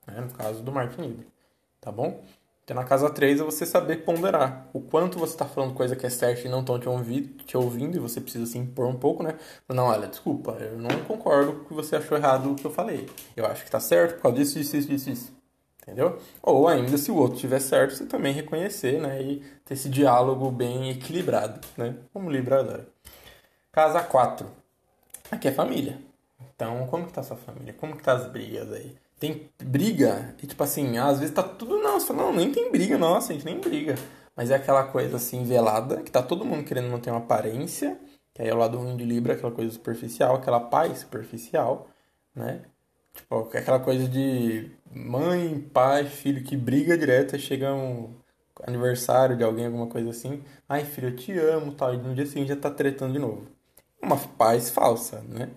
Né? 0.07 0.21
No 0.21 0.31
caso 0.31 0.63
do 0.63 0.73
Martin 0.73 1.03
Libre. 1.03 1.29
Tá 1.81 1.93
bom? 1.93 2.25
Então, 2.69 2.77
na 2.77 2.85
casa 2.85 3.09
3 3.09 3.41
é 3.41 3.43
você 3.43 3.65
saber 3.65 4.05
ponderar 4.05 4.69
o 4.75 4.81
quanto 4.83 5.19
você 5.19 5.33
está 5.33 5.47
falando 5.47 5.73
coisa 5.73 5.97
que 5.97 6.05
é 6.05 6.11
certa 6.11 6.47
e 6.47 6.51
não 6.51 6.61
estão 6.61 6.79
te, 6.79 6.87
ouvindo, 6.87 7.43
te 7.43 7.57
ouvindo 7.57 7.97
e 7.97 7.99
você 7.99 8.21
precisa 8.21 8.45
se 8.45 8.59
impor 8.59 8.89
um 8.89 8.99
pouco, 8.99 9.23
né? 9.23 9.39
Não, 9.67 9.87
olha, 9.87 10.07
desculpa, 10.07 10.51
eu 10.61 10.77
não 10.77 11.03
concordo 11.05 11.55
com 11.55 11.63
o 11.63 11.65
que 11.65 11.73
você 11.73 11.97
achou 11.97 12.19
errado 12.19 12.53
o 12.53 12.55
que 12.55 12.67
eu 12.67 12.71
falei. 12.71 13.09
Eu 13.35 13.47
acho 13.47 13.63
que 13.63 13.69
está 13.69 13.81
certo 13.81 14.17
por 14.17 14.25
causa 14.25 14.37
disso, 14.37 14.59
disso, 14.59 14.77
disso, 14.77 14.89
disso, 14.89 15.11
isso. 15.11 15.33
Entendeu? 15.81 16.19
Ou 16.43 16.69
ainda, 16.69 16.99
se 16.99 17.11
o 17.11 17.17
outro 17.17 17.37
estiver 17.37 17.59
certo, 17.59 17.95
você 17.95 18.05
também 18.05 18.35
reconhecer, 18.35 19.01
né? 19.01 19.23
E 19.23 19.43
ter 19.65 19.73
esse 19.73 19.89
diálogo 19.89 20.51
bem 20.51 20.91
equilibrado, 20.91 21.67
né? 21.75 21.95
Como 22.13 22.31
Libra 22.31 22.61
adora. 22.61 22.87
Casa 23.73 24.03
4. 24.03 24.47
Aqui 25.31 25.49
é 25.49 25.53
família. 25.53 25.99
Então, 26.55 26.87
como 26.89 27.07
que 27.07 27.15
tá 27.15 27.23
sua 27.23 27.39
família? 27.39 27.73
Como 27.73 27.97
que 27.97 28.03
tá 28.03 28.13
as 28.13 28.31
brigas 28.31 28.71
aí? 28.71 28.95
Tem 29.19 29.51
briga, 29.63 30.35
e 30.43 30.47
tipo 30.47 30.63
assim, 30.63 30.97
às 30.99 31.19
vezes 31.19 31.35
tá 31.35 31.43
tudo, 31.43 31.79
não, 31.79 31.99
você 31.99 32.07
fala, 32.07 32.23
não, 32.23 32.33
nem 32.33 32.53
tem 32.53 32.71
briga, 32.71 32.97
nossa, 32.97 33.33
a 33.33 33.35
gente 33.35 33.45
nem 33.45 33.61
briga. 33.61 33.97
Mas 34.37 34.51
é 34.51 34.55
aquela 34.55 34.85
coisa 34.85 35.17
assim, 35.17 35.45
velada, 35.45 36.03
que 36.03 36.11
tá 36.11 36.23
todo 36.23 36.45
mundo 36.45 36.65
querendo 36.65 36.89
manter 36.91 37.11
uma 37.11 37.19
aparência, 37.19 37.99
que 38.33 38.43
aí 38.43 38.49
é 38.49 38.55
o 38.55 38.59
lado 38.59 38.79
ruim 38.79 38.97
de 38.97 39.05
Libra, 39.05 39.35
aquela 39.35 39.51
coisa 39.51 39.73
superficial, 39.73 40.37
aquela 40.37 40.61
paz 40.61 40.99
superficial, 40.99 41.89
né? 42.35 42.63
Tipo, 43.15 43.49
aquela 43.53 43.81
coisa 43.81 44.07
de 44.07 44.71
mãe, 44.95 45.59
pai, 45.73 46.05
filho 46.05 46.45
que 46.45 46.57
briga 46.57 46.97
direto, 46.97 47.35
e 47.35 47.39
chega 47.41 47.75
um 47.75 48.15
aniversário 48.63 49.37
de 49.37 49.43
alguém, 49.43 49.67
alguma 49.67 49.89
coisa 49.89 50.11
assim, 50.11 50.43
ai 50.69 50.85
filho, 50.85 51.09
eu 51.09 51.17
te 51.17 51.33
amo, 51.37 51.73
tal, 51.73 51.95
e 51.95 51.97
no 51.97 52.15
dia 52.15 52.27
seguinte 52.27 52.49
já 52.49 52.57
tá 52.57 52.71
tretando 52.71 53.13
de 53.13 53.19
novo. 53.19 53.49
Uma 54.01 54.17
paz 54.17 54.71
falsa, 54.71 55.21
né? 55.29 55.51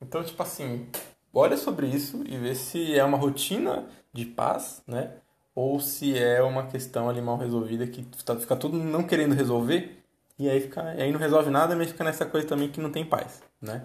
Então, 0.00 0.22
tipo 0.22 0.40
assim, 0.42 0.86
olha 1.32 1.56
sobre 1.56 1.86
isso 1.86 2.22
e 2.26 2.36
vê 2.36 2.54
se 2.54 2.98
é 2.98 3.04
uma 3.04 3.18
rotina 3.18 3.86
de 4.12 4.24
paz, 4.24 4.82
né? 4.86 5.12
Ou 5.54 5.80
se 5.80 6.18
é 6.18 6.42
uma 6.42 6.66
questão 6.66 7.08
ali 7.08 7.20
mal 7.20 7.36
resolvida 7.36 7.86
que 7.86 8.02
tá, 8.24 8.36
fica 8.36 8.56
tudo 8.56 8.78
não 8.78 9.02
querendo 9.02 9.34
resolver 9.34 10.02
e 10.38 10.48
aí, 10.48 10.60
fica, 10.60 10.82
aí 10.82 11.12
não 11.12 11.20
resolve 11.20 11.50
nada, 11.50 11.76
mas 11.76 11.88
fica 11.88 12.02
nessa 12.04 12.24
coisa 12.26 12.46
também 12.46 12.68
que 12.68 12.80
não 12.80 12.90
tem 12.90 13.04
paz, 13.04 13.42
né? 13.60 13.84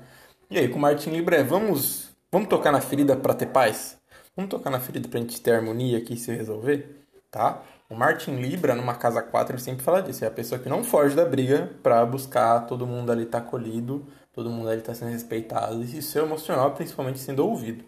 E 0.50 0.58
aí, 0.58 0.68
com 0.70 0.77
o 0.77 0.82
Martin 0.82 1.12
Libre, 1.12 1.44
vamos, 1.44 2.10
vamos 2.32 2.48
tocar 2.48 2.72
na 2.72 2.82
ferida 2.82 3.16
para 3.16 3.34
ter 3.34 3.48
paz? 3.48 3.98
Vamos 4.36 4.50
tocar 4.50 4.70
na 4.70 4.80
ferida 4.80 5.08
pra 5.08 5.20
gente 5.20 5.42
ter 5.42 5.51
harmonia 5.51 5.98
aqui 5.98 6.13
e 6.13 6.18
se 6.18 6.32
resolver, 6.32 7.06
tá? 7.30 7.62
O 7.89 7.96
Martin 7.96 8.36
Libra, 8.36 8.75
numa 8.75 8.96
casa 8.96 9.22
4, 9.22 9.56
ele 9.56 9.62
sempre 9.62 9.84
fala 9.84 10.01
disso. 10.01 10.25
É 10.25 10.27
a 10.27 10.32
pessoa 10.32 10.60
que 10.60 10.67
não 10.67 10.84
foge 10.84 11.15
da 11.15 11.24
briga 11.24 11.72
para 11.82 12.06
buscar 12.06 12.62
todo 12.62 12.86
mundo 12.86 13.12
ali 13.12 13.25
tá 13.25 13.38
acolhido, 13.38 14.06
todo 14.34 14.50
mundo 14.50 14.70
ali 14.70 14.79
está 14.79 14.94
sendo 14.94 15.12
respeitado 15.12 15.82
e 15.82 16.01
seu 16.01 16.25
emocional 16.25 16.72
principalmente 16.72 17.20
sendo 17.20 17.46
ouvido, 17.48 17.84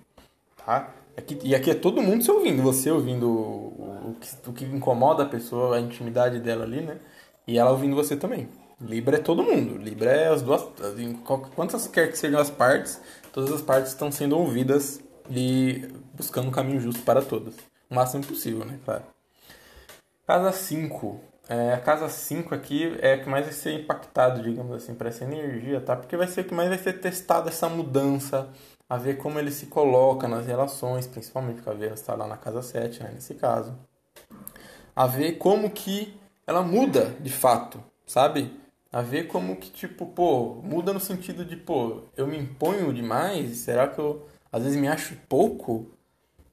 tá? 0.65 0.89
Aqui, 1.17 1.37
e 1.43 1.53
aqui 1.53 1.69
é 1.69 1.75
todo 1.75 2.01
mundo 2.01 2.23
se 2.23 2.31
ouvindo, 2.31 2.63
você 2.63 2.89
ouvindo 2.89 3.29
o, 3.29 4.09
o, 4.09 4.15
que, 4.19 4.49
o 4.49 4.53
que 4.53 4.65
incomoda 4.65 5.23
a 5.23 5.25
pessoa, 5.25 5.75
a 5.75 5.79
intimidade 5.81 6.39
dela 6.39 6.63
ali, 6.63 6.81
né? 6.81 6.97
E 7.45 7.57
ela 7.59 7.71
ouvindo 7.71 7.95
você 7.95 8.15
também. 8.15 8.47
Libra 8.81 9.17
é 9.17 9.19
todo 9.19 9.43
mundo. 9.43 9.77
Libra 9.77 10.11
é 10.11 10.29
as 10.29 10.41
duas. 10.41 10.65
Quantas 11.55 11.87
quer 11.87 12.09
que 12.09 12.17
sejam 12.17 12.39
as 12.39 12.49
partes, 12.49 13.01
todas 13.33 13.51
as 13.51 13.61
partes 13.61 13.91
estão 13.91 14.09
sendo 14.11 14.37
ouvidas 14.37 15.01
e 15.29 15.87
buscando 16.13 16.47
um 16.47 16.51
caminho 16.51 16.79
justo 16.79 17.01
para 17.01 17.21
todas. 17.21 17.55
O 17.89 17.95
máximo 17.95 18.25
possível, 18.25 18.63
né? 18.63 18.79
Claro. 18.85 19.03
Casa 20.29 20.51
5. 20.51 21.19
É, 21.47 21.73
a 21.73 21.79
casa 21.79 22.07
5 22.07 22.53
aqui 22.53 22.95
é 23.01 23.13
a 23.13 23.17
que 23.17 23.27
mais 23.27 23.45
vai 23.45 23.51
ser 23.51 23.73
impactado, 23.73 24.43
digamos 24.43 24.71
assim, 24.75 24.93
para 24.93 25.09
essa 25.09 25.23
energia, 25.23 25.81
tá? 25.81 25.95
Porque 25.95 26.15
vai 26.15 26.27
ser 26.27 26.43
que 26.43 26.53
mais 26.53 26.69
vai 26.69 26.77
ser 26.77 26.99
testado 26.99 27.49
essa 27.49 27.67
mudança, 27.67 28.47
a 28.87 28.95
ver 28.95 29.17
como 29.17 29.39
ele 29.39 29.49
se 29.49 29.65
coloca 29.65 30.27
nas 30.27 30.45
relações, 30.45 31.07
principalmente 31.07 31.55
porque 31.55 31.69
a 31.71 31.73
Vênus 31.73 31.99
está 31.99 32.13
lá 32.13 32.27
na 32.27 32.37
casa 32.37 32.61
7, 32.61 33.01
né, 33.01 33.09
nesse 33.11 33.33
caso. 33.33 33.75
A 34.95 35.07
ver 35.07 35.39
como 35.39 35.67
que 35.71 36.15
ela 36.45 36.61
muda 36.61 37.15
de 37.19 37.31
fato, 37.31 37.83
sabe? 38.05 38.55
A 38.93 39.01
ver 39.01 39.25
como 39.29 39.55
que, 39.55 39.71
tipo, 39.71 40.05
pô, 40.05 40.61
muda 40.63 40.93
no 40.93 40.99
sentido 40.99 41.43
de, 41.43 41.55
pô, 41.55 42.03
eu 42.15 42.27
me 42.27 42.37
imponho 42.37 42.93
demais? 42.93 43.57
Será 43.57 43.87
que 43.87 43.97
eu 43.97 44.27
às 44.51 44.61
vezes 44.61 44.79
me 44.79 44.87
acho 44.87 45.15
pouco, 45.27 45.87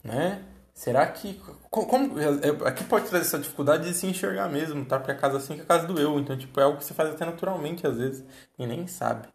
né? 0.02 0.42
Será 0.76 1.06
que. 1.06 1.40
Como, 1.70 2.20
é, 2.20 2.68
aqui 2.68 2.84
pode 2.84 3.08
trazer 3.08 3.24
essa 3.24 3.38
dificuldade 3.38 3.88
de 3.88 3.94
se 3.94 4.06
enxergar 4.06 4.46
mesmo, 4.50 4.84
tá? 4.84 4.98
Porque 4.98 5.10
a 5.10 5.16
casa 5.16 5.40
5 5.40 5.60
é 5.60 5.62
a 5.62 5.66
casa 5.66 5.86
do 5.86 5.98
eu. 5.98 6.20
Então, 6.20 6.36
tipo, 6.36 6.60
é 6.60 6.64
algo 6.64 6.76
que 6.76 6.84
você 6.84 6.92
faz 6.92 7.08
até 7.08 7.24
naturalmente 7.24 7.86
às 7.86 7.96
vezes 7.96 8.22
e 8.58 8.66
nem 8.66 8.86
sabe, 8.86 9.26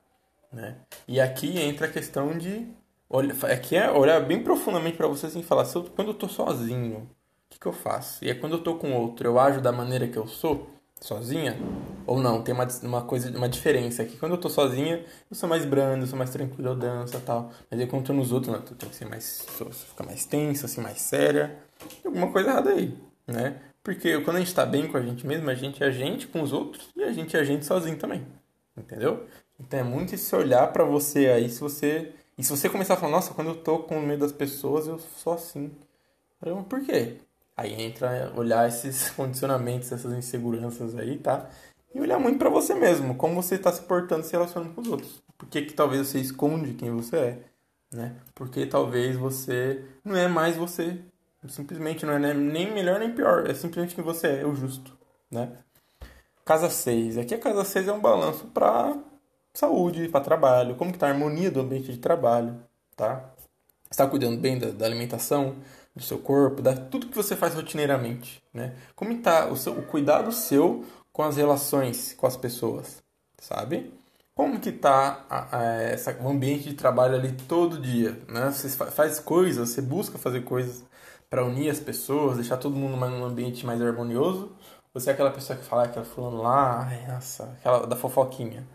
né? 0.53 0.77
E 1.07 1.19
aqui 1.19 1.59
entra 1.59 1.87
a 1.87 1.91
questão 1.91 2.37
de. 2.37 2.67
Olha, 3.09 3.33
aqui 3.51 3.75
é 3.75 3.89
olhar 3.89 4.19
bem 4.21 4.43
profundamente 4.43 4.97
para 4.97 5.07
você 5.07 5.25
assim 5.25 5.41
falar: 5.41 5.65
se 5.65 5.75
eu, 5.75 5.83
quando 5.83 6.09
eu 6.09 6.13
tô 6.13 6.29
sozinho, 6.29 6.97
o 6.99 7.07
que, 7.49 7.59
que 7.59 7.65
eu 7.65 7.73
faço? 7.73 8.23
E 8.23 8.29
é 8.29 8.35
quando 8.35 8.53
eu 8.53 8.63
tô 8.63 8.75
com 8.75 8.93
outro, 8.93 9.27
eu 9.27 9.39
ajo 9.39 9.59
da 9.59 9.71
maneira 9.71 10.07
que 10.07 10.17
eu 10.17 10.27
sou? 10.27 10.69
Sozinha 11.01 11.57
ou 12.05 12.19
não, 12.19 12.41
tem 12.43 12.53
uma, 12.53 12.67
uma 12.83 13.01
coisa, 13.01 13.35
uma 13.35 13.49
diferença 13.49 14.03
aqui. 14.03 14.17
Quando 14.17 14.33
eu 14.33 14.37
tô 14.37 14.49
sozinha, 14.49 15.03
eu 15.29 15.35
sou 15.35 15.49
mais 15.49 15.65
brando, 15.65 16.03
eu 16.03 16.07
sou 16.07 16.17
mais 16.17 16.29
tranquilo, 16.29 16.69
eu 16.69 16.75
danço 16.75 17.17
e 17.17 17.21
tal. 17.21 17.51
Mas 17.69 17.79
aí 17.79 17.87
quando 17.87 18.03
eu 18.03 18.07
tô 18.07 18.13
nos 18.13 18.31
outros, 18.31 18.53
eu 18.53 18.61
tenho 18.61 18.91
que 18.91 18.95
ser 18.95 19.05
mais, 19.05 19.45
ficar 19.89 20.05
mais 20.05 20.25
tensa, 20.25 20.67
assim, 20.67 20.81
mais 20.81 21.01
séria. 21.01 21.57
Tem 21.79 22.01
alguma 22.05 22.31
coisa 22.31 22.49
errada 22.49 22.69
aí, 22.69 22.97
né? 23.27 23.59
Porque 23.83 24.21
quando 24.21 24.37
a 24.37 24.39
gente 24.39 24.53
tá 24.53 24.65
bem 24.65 24.87
com 24.87 24.97
a 24.97 25.01
gente 25.01 25.25
mesmo, 25.25 25.49
a 25.49 25.55
gente 25.55 25.83
é 25.83 25.87
a 25.87 25.91
gente 25.91 26.27
com 26.27 26.41
os 26.41 26.53
outros 26.53 26.89
e 26.95 27.03
a 27.03 27.11
gente 27.11 27.35
é 27.35 27.39
a 27.39 27.43
gente 27.43 27.65
sozinho 27.65 27.97
também. 27.97 28.25
Entendeu? 28.77 29.25
Então 29.59 29.79
é 29.79 29.83
muito 29.83 30.13
esse 30.15 30.35
olhar 30.35 30.71
para 30.71 30.83
você 30.83 31.27
aí, 31.27 31.49
se 31.49 31.59
você... 31.59 32.13
E 32.37 32.43
se 32.43 32.49
você 32.49 32.69
começar 32.69 32.95
a 32.95 32.97
falar, 32.97 33.11
nossa, 33.11 33.33
quando 33.33 33.49
eu 33.49 33.55
tô 33.55 33.79
com 33.79 33.99
o 33.99 34.01
meio 34.01 34.19
das 34.19 34.31
pessoas, 34.31 34.87
eu 34.87 34.97
sou 34.97 35.33
assim. 35.33 35.71
Por 36.67 36.81
quê? 36.83 37.17
Aí 37.61 37.79
entra 37.79 38.33
olhar 38.35 38.67
esses 38.67 39.11
condicionamentos, 39.15 39.91
essas 39.91 40.11
inseguranças 40.13 40.95
aí, 40.97 41.19
tá? 41.19 41.47
E 41.93 41.99
olhar 41.99 42.17
muito 42.17 42.39
para 42.39 42.49
você 42.49 42.73
mesmo, 42.73 43.13
como 43.15 43.35
você 43.35 43.53
está 43.55 43.71
se 43.71 43.83
portando, 43.83 44.25
se 44.25 44.31
relacionando 44.31 44.73
com 44.73 44.81
os 44.81 44.87
outros. 44.87 45.21
Por 45.37 45.47
que, 45.47 45.61
que 45.61 45.73
talvez 45.73 46.07
você 46.07 46.19
esconde 46.19 46.73
quem 46.73 46.89
você 46.89 47.17
é, 47.17 47.43
né? 47.91 48.15
Porque 48.33 48.65
talvez 48.65 49.15
você 49.15 49.83
não 50.03 50.15
é 50.15 50.27
mais 50.27 50.55
você. 50.55 50.99
Simplesmente 51.47 52.03
não 52.03 52.13
é 52.13 52.33
nem 52.33 52.73
melhor 52.73 52.99
nem 52.99 53.13
pior, 53.13 53.47
é 53.47 53.53
simplesmente 53.53 53.93
quem 53.93 54.03
você 54.03 54.27
é, 54.27 54.41
é 54.41 54.45
o 54.45 54.55
justo, 54.55 54.97
né? 55.29 55.51
Casa 56.43 56.69
6. 56.69 57.19
Aqui 57.19 57.35
a 57.35 57.39
casa 57.39 57.63
6 57.63 57.87
é 57.87 57.93
um 57.93 57.99
balanço 57.99 58.47
para 58.47 58.97
saúde, 59.53 60.09
para 60.09 60.23
trabalho, 60.23 60.75
como 60.75 60.91
que 60.91 60.97
tá 60.97 61.07
a 61.07 61.11
harmonia 61.11 61.51
do 61.51 61.59
ambiente 61.59 61.91
de 61.91 61.99
trabalho, 61.99 62.59
tá? 62.95 63.29
Está 63.89 64.07
cuidando 64.07 64.39
bem 64.39 64.57
da, 64.57 64.71
da 64.71 64.85
alimentação, 64.85 65.57
do 65.95 66.03
seu 66.03 66.17
corpo, 66.19 66.61
da 66.61 66.75
tudo 66.75 67.07
que 67.07 67.15
você 67.15 67.35
faz 67.35 67.53
rotineiramente, 67.53 68.41
né? 68.53 68.75
Como 68.95 69.11
está 69.11 69.47
o, 69.47 69.57
seu, 69.57 69.73
o 69.73 69.83
cuidado 69.83 70.31
seu 70.31 70.85
com 71.11 71.23
as 71.23 71.37
relações 71.37 72.13
com 72.13 72.25
as 72.25 72.37
pessoas, 72.37 73.03
sabe? 73.37 73.93
Como 74.33 74.59
que 74.59 74.71
tá 74.71 75.25
a, 75.29 75.63
essa, 75.63 76.17
o 76.21 76.29
ambiente 76.29 76.69
de 76.69 76.75
trabalho 76.75 77.15
ali 77.15 77.33
todo 77.33 77.79
dia, 77.79 78.17
né? 78.27 78.49
Você 78.51 78.69
faz 78.69 79.19
coisas, 79.19 79.69
você 79.69 79.81
busca 79.81 80.17
fazer 80.17 80.41
coisas 80.43 80.83
para 81.29 81.45
unir 81.45 81.69
as 81.69 81.79
pessoas, 81.79 82.37
deixar 82.37 82.57
todo 82.57 82.75
mundo 82.75 82.97
num 82.97 83.25
ambiente 83.25 83.65
mais 83.65 83.81
harmonioso? 83.81 84.51
Você 84.93 85.09
é 85.09 85.13
aquela 85.13 85.31
pessoa 85.31 85.57
que 85.57 85.65
fala 85.65 85.83
aquela 85.83 86.05
fulano 86.05 86.41
lá, 86.41 86.89
nossa, 87.07 87.45
aquela 87.59 87.85
da 87.87 87.95
fofoquinha, 87.95 88.67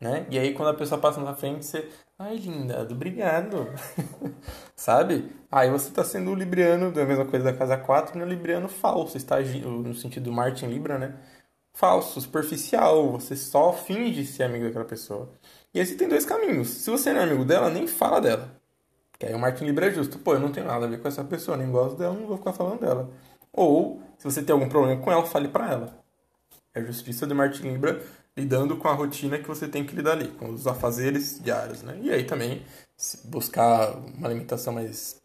né? 0.00 0.26
E 0.30 0.38
aí 0.38 0.54
quando 0.54 0.68
a 0.68 0.74
pessoa 0.74 1.00
passa 1.00 1.20
na 1.20 1.34
frente, 1.34 1.64
você, 1.64 1.88
ai 2.18 2.36
linda, 2.36 2.82
obrigado, 2.90 3.66
sabe? 4.76 5.34
Aí 5.50 5.70
você 5.70 5.88
está 5.88 6.04
sendo 6.04 6.30
o 6.30 6.34
libriano, 6.34 6.92
da 6.92 7.04
mesma 7.04 7.24
coisa 7.24 7.46
da 7.46 7.56
casa 7.56 7.76
4, 7.76 8.18
no 8.18 8.24
libriano 8.26 8.68
falso, 8.68 9.16
está 9.16 9.40
no 9.40 9.94
sentido 9.94 10.24
do 10.24 10.32
Martin 10.32 10.66
Libra, 10.66 10.98
né? 10.98 11.14
Falso, 11.72 12.20
superficial, 12.20 13.12
você 13.12 13.36
só 13.36 13.72
finge 13.72 14.26
ser 14.26 14.44
amigo 14.44 14.64
daquela 14.66 14.84
pessoa. 14.84 15.30
E 15.72 15.80
aí 15.80 15.86
você 15.86 15.94
tem 15.94 16.08
dois 16.08 16.24
caminhos. 16.26 16.68
Se 16.68 16.90
você 16.90 17.12
não 17.12 17.20
é 17.20 17.24
amigo 17.24 17.44
dela, 17.44 17.70
nem 17.70 17.86
fala 17.86 18.20
dela. 18.20 18.50
Que 19.18 19.26
aí 19.26 19.34
o 19.34 19.38
Martin 19.38 19.64
Libra 19.64 19.86
é 19.86 19.90
justo. 19.90 20.18
Pô, 20.18 20.34
eu 20.34 20.40
não 20.40 20.52
tenho 20.52 20.66
nada 20.66 20.86
a 20.86 20.88
ver 20.88 21.00
com 21.00 21.08
essa 21.08 21.24
pessoa, 21.24 21.56
nem 21.56 21.70
gosto 21.70 21.96
dela, 21.96 22.14
não 22.14 22.26
vou 22.26 22.36
ficar 22.38 22.52
falando 22.52 22.80
dela. 22.80 23.10
Ou, 23.52 24.02
se 24.18 24.24
você 24.24 24.42
tem 24.42 24.52
algum 24.52 24.68
problema 24.68 25.00
com 25.00 25.10
ela, 25.10 25.24
fale 25.24 25.48
para 25.48 25.70
ela. 25.70 26.04
É 26.74 26.80
a 26.80 26.84
justiça 26.84 27.26
do 27.26 27.34
Martin 27.34 27.62
Libra 27.62 28.02
lidando 28.36 28.76
com 28.76 28.86
a 28.86 28.92
rotina 28.92 29.38
que 29.38 29.48
você 29.48 29.66
tem 29.66 29.84
que 29.84 29.96
lidar 29.96 30.12
ali, 30.12 30.28
com 30.28 30.50
os 30.50 30.66
afazeres 30.66 31.40
diários, 31.42 31.82
né? 31.82 31.98
E 32.00 32.10
aí 32.10 32.24
também 32.24 32.62
buscar 33.24 33.96
uma 33.96 34.28
alimentação 34.28 34.72
mais, 34.72 35.20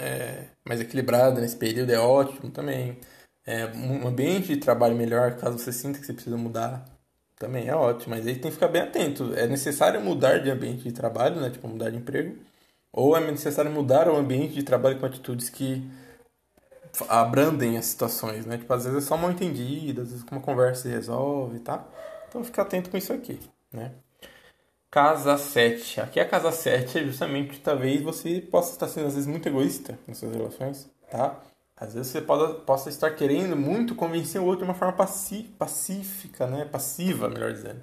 é, 0.00 0.48
mais 0.66 0.80
equilibrada 0.80 1.40
nesse 1.40 1.56
período 1.56 1.90
é 1.90 1.98
ótimo 1.98 2.50
também. 2.50 2.98
É, 3.46 3.66
um 3.66 4.06
ambiente 4.06 4.48
de 4.48 4.56
trabalho 4.58 4.96
melhor, 4.96 5.36
caso 5.36 5.58
você 5.58 5.72
sinta 5.72 5.98
que 5.98 6.06
você 6.06 6.12
precisa 6.12 6.36
mudar, 6.36 6.84
também 7.38 7.68
é 7.68 7.74
ótimo. 7.74 8.14
Mas 8.14 8.26
aí 8.26 8.34
tem 8.34 8.50
que 8.50 8.52
ficar 8.52 8.68
bem 8.68 8.82
atento. 8.82 9.34
É 9.34 9.46
necessário 9.46 10.00
mudar 10.00 10.38
de 10.38 10.50
ambiente 10.50 10.84
de 10.84 10.92
trabalho, 10.92 11.40
né? 11.40 11.50
Tipo, 11.50 11.68
mudar 11.68 11.90
de 11.90 11.96
emprego. 11.96 12.36
Ou 12.92 13.16
é 13.16 13.20
necessário 13.20 13.70
mudar 13.70 14.08
o 14.08 14.16
ambiente 14.16 14.54
de 14.54 14.62
trabalho 14.62 14.98
com 14.98 15.06
atitudes 15.06 15.48
que 15.50 15.82
abrandem 17.08 17.78
as 17.78 17.86
situações, 17.86 18.46
né? 18.46 18.58
Tipo, 18.58 18.72
às 18.74 18.84
vezes 18.84 19.04
é 19.04 19.06
só 19.06 19.16
mal 19.16 19.30
entendido, 19.30 20.02
às 20.02 20.10
vezes 20.10 20.24
uma 20.30 20.40
conversa 20.40 20.82
se 20.82 20.88
resolve, 20.88 21.60
tá? 21.60 21.86
Então 22.28 22.42
fica 22.44 22.62
atento 22.62 22.90
com 22.90 22.96
isso 22.96 23.12
aqui, 23.12 23.38
né? 23.72 23.92
Casa 24.90 25.38
7. 25.38 26.00
Aqui 26.00 26.18
a 26.18 26.28
casa 26.28 26.50
7 26.50 26.98
é 26.98 27.04
justamente 27.04 27.60
talvez 27.60 28.02
você 28.02 28.40
possa 28.40 28.72
estar 28.72 28.88
sendo 28.88 29.06
às 29.06 29.14
vezes 29.14 29.28
muito 29.28 29.48
egoísta 29.48 29.96
nas 30.06 30.18
suas 30.18 30.34
relações, 30.34 30.90
tá? 31.08 31.40
Às 31.76 31.94
vezes 31.94 32.10
você 32.10 32.20
pode, 32.20 32.62
possa 32.64 32.88
estar 32.88 33.10
querendo 33.12 33.56
muito 33.56 33.94
convencer 33.94 34.40
o 34.40 34.44
outro 34.44 34.64
de 34.64 34.70
uma 34.70 34.74
forma 34.74 34.92
pacífica, 35.56 36.46
né? 36.48 36.64
Passiva, 36.64 37.28
melhor 37.28 37.52
dizendo. 37.52 37.80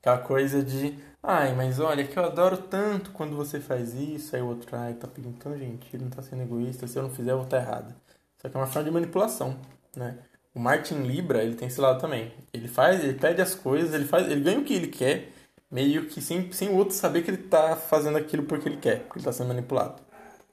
Aquela 0.00 0.18
coisa 0.18 0.62
de, 0.62 0.98
ai, 1.22 1.54
mas 1.54 1.78
olha, 1.78 2.04
que 2.04 2.18
eu 2.18 2.24
adoro 2.24 2.56
tanto 2.58 3.12
quando 3.12 3.36
você 3.36 3.60
faz 3.60 3.94
isso, 3.94 4.34
aí 4.34 4.42
o 4.42 4.48
outro, 4.48 4.76
ai, 4.76 4.94
tá 4.94 5.06
pedindo 5.06 5.38
tão 5.38 5.56
gentil, 5.56 6.00
não 6.00 6.10
tá 6.10 6.20
sendo 6.20 6.42
egoísta, 6.42 6.86
se 6.86 6.98
eu 6.98 7.02
não 7.04 7.10
fizer 7.10 7.30
eu 7.30 7.36
vou 7.36 7.44
estar 7.44 7.58
errado. 7.58 7.94
Isso 8.36 8.46
aqui 8.46 8.56
é 8.56 8.60
uma 8.60 8.66
forma 8.66 8.84
de 8.88 8.90
manipulação, 8.90 9.56
né? 9.94 10.18
O 10.52 10.58
Martin 10.58 11.02
Libra, 11.02 11.44
ele 11.44 11.54
tem 11.54 11.68
esse 11.68 11.80
lado 11.80 12.00
também. 12.00 12.32
Ele 12.52 12.66
faz, 12.66 13.04
ele 13.04 13.14
pede 13.14 13.40
as 13.40 13.54
coisas, 13.54 13.94
ele 13.94 14.06
faz, 14.06 14.28
ele 14.28 14.40
ganha 14.40 14.58
o 14.58 14.64
que 14.64 14.74
ele 14.74 14.88
quer, 14.88 15.32
meio 15.70 16.06
que 16.06 16.20
sem, 16.20 16.50
sem 16.52 16.68
o 16.68 16.76
outro 16.76 16.94
saber 16.94 17.22
que 17.22 17.30
ele 17.30 17.38
tá 17.38 17.76
fazendo 17.76 18.18
aquilo 18.18 18.42
porque 18.42 18.68
ele 18.68 18.76
quer, 18.76 19.00
porque 19.00 19.18
ele 19.18 19.24
tá 19.24 19.32
sendo 19.32 19.48
manipulado. 19.48 19.96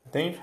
Entende? 0.05 0.39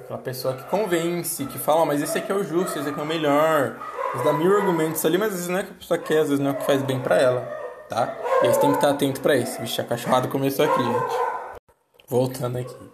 Aquela 0.00 0.18
pessoa 0.18 0.54
que 0.54 0.64
convence, 0.64 1.44
que 1.46 1.58
fala, 1.58 1.84
mas 1.84 2.00
esse 2.00 2.16
aqui 2.18 2.32
é 2.32 2.34
o 2.34 2.44
justo, 2.44 2.78
esse 2.78 2.88
aqui 2.88 2.98
é 2.98 3.02
o 3.02 3.06
melhor. 3.06 3.78
Eles 4.12 4.24
dão 4.24 4.32
mil 4.32 4.56
argumentos 4.56 5.04
ali, 5.04 5.18
mas 5.18 5.28
às 5.28 5.34
vezes 5.34 5.48
não 5.48 5.58
é 5.58 5.62
que 5.62 5.70
a 5.70 5.74
pessoa 5.74 5.98
quer, 5.98 6.20
às 6.20 6.28
vezes 6.28 6.40
não 6.40 6.50
é 6.50 6.54
o 6.54 6.56
que 6.56 6.64
faz 6.64 6.82
bem 6.82 7.00
para 7.00 7.18
ela, 7.20 7.42
tá? 7.88 8.16
E 8.42 8.46
eles 8.46 8.56
têm 8.56 8.70
que 8.70 8.76
estar 8.76 8.90
atento 8.90 9.20
para 9.20 9.36
isso. 9.36 9.60
Vixe, 9.60 9.80
a 9.80 9.84
cachorrada 9.84 10.26
começou 10.28 10.64
aqui, 10.64 10.82
gente. 10.82 11.14
Voltando 12.08 12.58
aqui. 12.58 12.90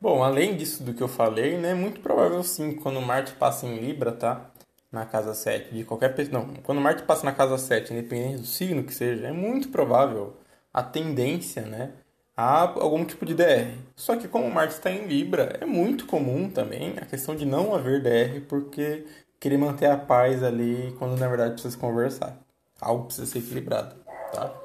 Bom, 0.00 0.22
além 0.22 0.56
disso 0.56 0.82
do 0.82 0.94
que 0.94 1.02
eu 1.02 1.08
falei, 1.08 1.58
né, 1.58 1.72
é 1.72 1.74
muito 1.74 2.00
provável 2.00 2.42
sim, 2.42 2.72
quando 2.74 3.00
Marte 3.00 3.32
passa 3.32 3.66
em 3.66 3.76
Libra, 3.78 4.12
tá? 4.12 4.50
Na 4.90 5.06
casa 5.06 5.34
7 5.34 5.72
de 5.72 5.84
qualquer 5.84 6.14
pessoa. 6.14 6.40
Não, 6.40 6.54
quando 6.62 6.80
Marte 6.80 7.02
passa 7.04 7.24
na 7.24 7.32
casa 7.32 7.56
7, 7.56 7.92
independente 7.92 8.40
do 8.40 8.46
signo 8.46 8.82
que 8.82 8.92
seja, 8.92 9.28
é 9.28 9.32
muito 9.32 9.68
provável 9.68 10.36
a 10.72 10.82
tendência, 10.82 11.62
né? 11.62 11.92
A 12.36 12.62
algum 12.62 13.04
tipo 13.04 13.24
de 13.24 13.34
DR. 13.34 13.76
Só 13.94 14.16
que 14.16 14.26
como 14.26 14.50
Marte 14.50 14.74
está 14.74 14.90
em 14.90 15.06
Libra, 15.06 15.58
é 15.60 15.66
muito 15.66 16.06
comum 16.06 16.50
também 16.50 16.94
a 16.98 17.04
questão 17.06 17.36
de 17.36 17.44
não 17.44 17.74
haver 17.74 18.02
DR, 18.02 18.40
porque 18.48 19.06
querer 19.38 19.58
manter 19.58 19.86
a 19.86 19.96
paz 19.96 20.42
ali 20.42 20.94
quando 20.98 21.18
na 21.18 21.28
verdade 21.28 21.52
precisa 21.52 21.76
conversar. 21.78 22.38
Algo 22.80 23.04
precisa 23.06 23.26
ser 23.26 23.38
equilibrado, 23.38 23.94
tá? 24.32 24.59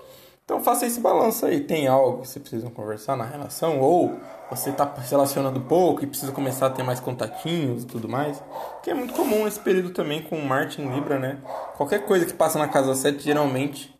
Então 0.45 0.63
faça 0.63 0.85
esse 0.85 0.99
balanço 0.99 1.43
aí. 1.45 1.59
Tem 1.59 1.87
algo 1.87 2.21
que 2.21 2.27
você 2.27 2.39
precisa 2.39 2.69
conversar 2.69 3.17
na 3.17 3.25
relação? 3.25 3.79
Ou 3.79 4.19
você 4.49 4.69
está 4.69 4.95
se 5.01 5.09
relacionando 5.09 5.59
pouco 5.61 6.03
e 6.03 6.07
precisa 6.07 6.31
começar 6.31 6.67
a 6.67 6.69
ter 6.69 6.83
mais 6.83 6.99
contatinhos 6.99 7.83
e 7.83 7.87
tudo 7.87 8.07
mais? 8.07 8.41
Que 8.83 8.91
é 8.91 8.93
muito 8.93 9.15
comum 9.15 9.47
esse 9.47 9.59
período 9.59 9.89
também 9.89 10.21
com 10.21 10.39
Marte 10.41 10.79
em 10.79 10.93
Libra, 10.93 11.17
né? 11.17 11.41
Qualquer 11.75 12.05
coisa 12.05 12.27
que 12.27 12.33
passa 12.33 12.59
na 12.59 12.67
casa 12.67 12.93
7 12.93 13.23
geralmente 13.23 13.93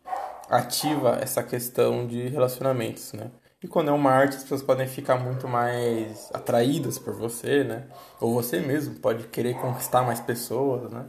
ativa 0.48 1.18
essa 1.20 1.42
questão 1.42 2.06
de 2.06 2.28
relacionamentos, 2.28 3.12
né? 3.12 3.32
E 3.60 3.66
quando 3.66 3.88
é 3.88 3.92
uma 3.92 4.12
arte, 4.12 4.36
as 4.36 4.42
pessoas 4.42 4.62
podem 4.62 4.86
ficar 4.86 5.16
muito 5.16 5.48
mais 5.48 6.30
atraídas 6.32 6.96
por 6.96 7.14
você, 7.14 7.64
né? 7.64 7.88
Ou 8.20 8.32
você 8.32 8.60
mesmo 8.60 8.94
pode 9.00 9.26
querer 9.26 9.54
conquistar 9.54 10.02
mais 10.02 10.20
pessoas, 10.20 10.92
né? 10.92 11.06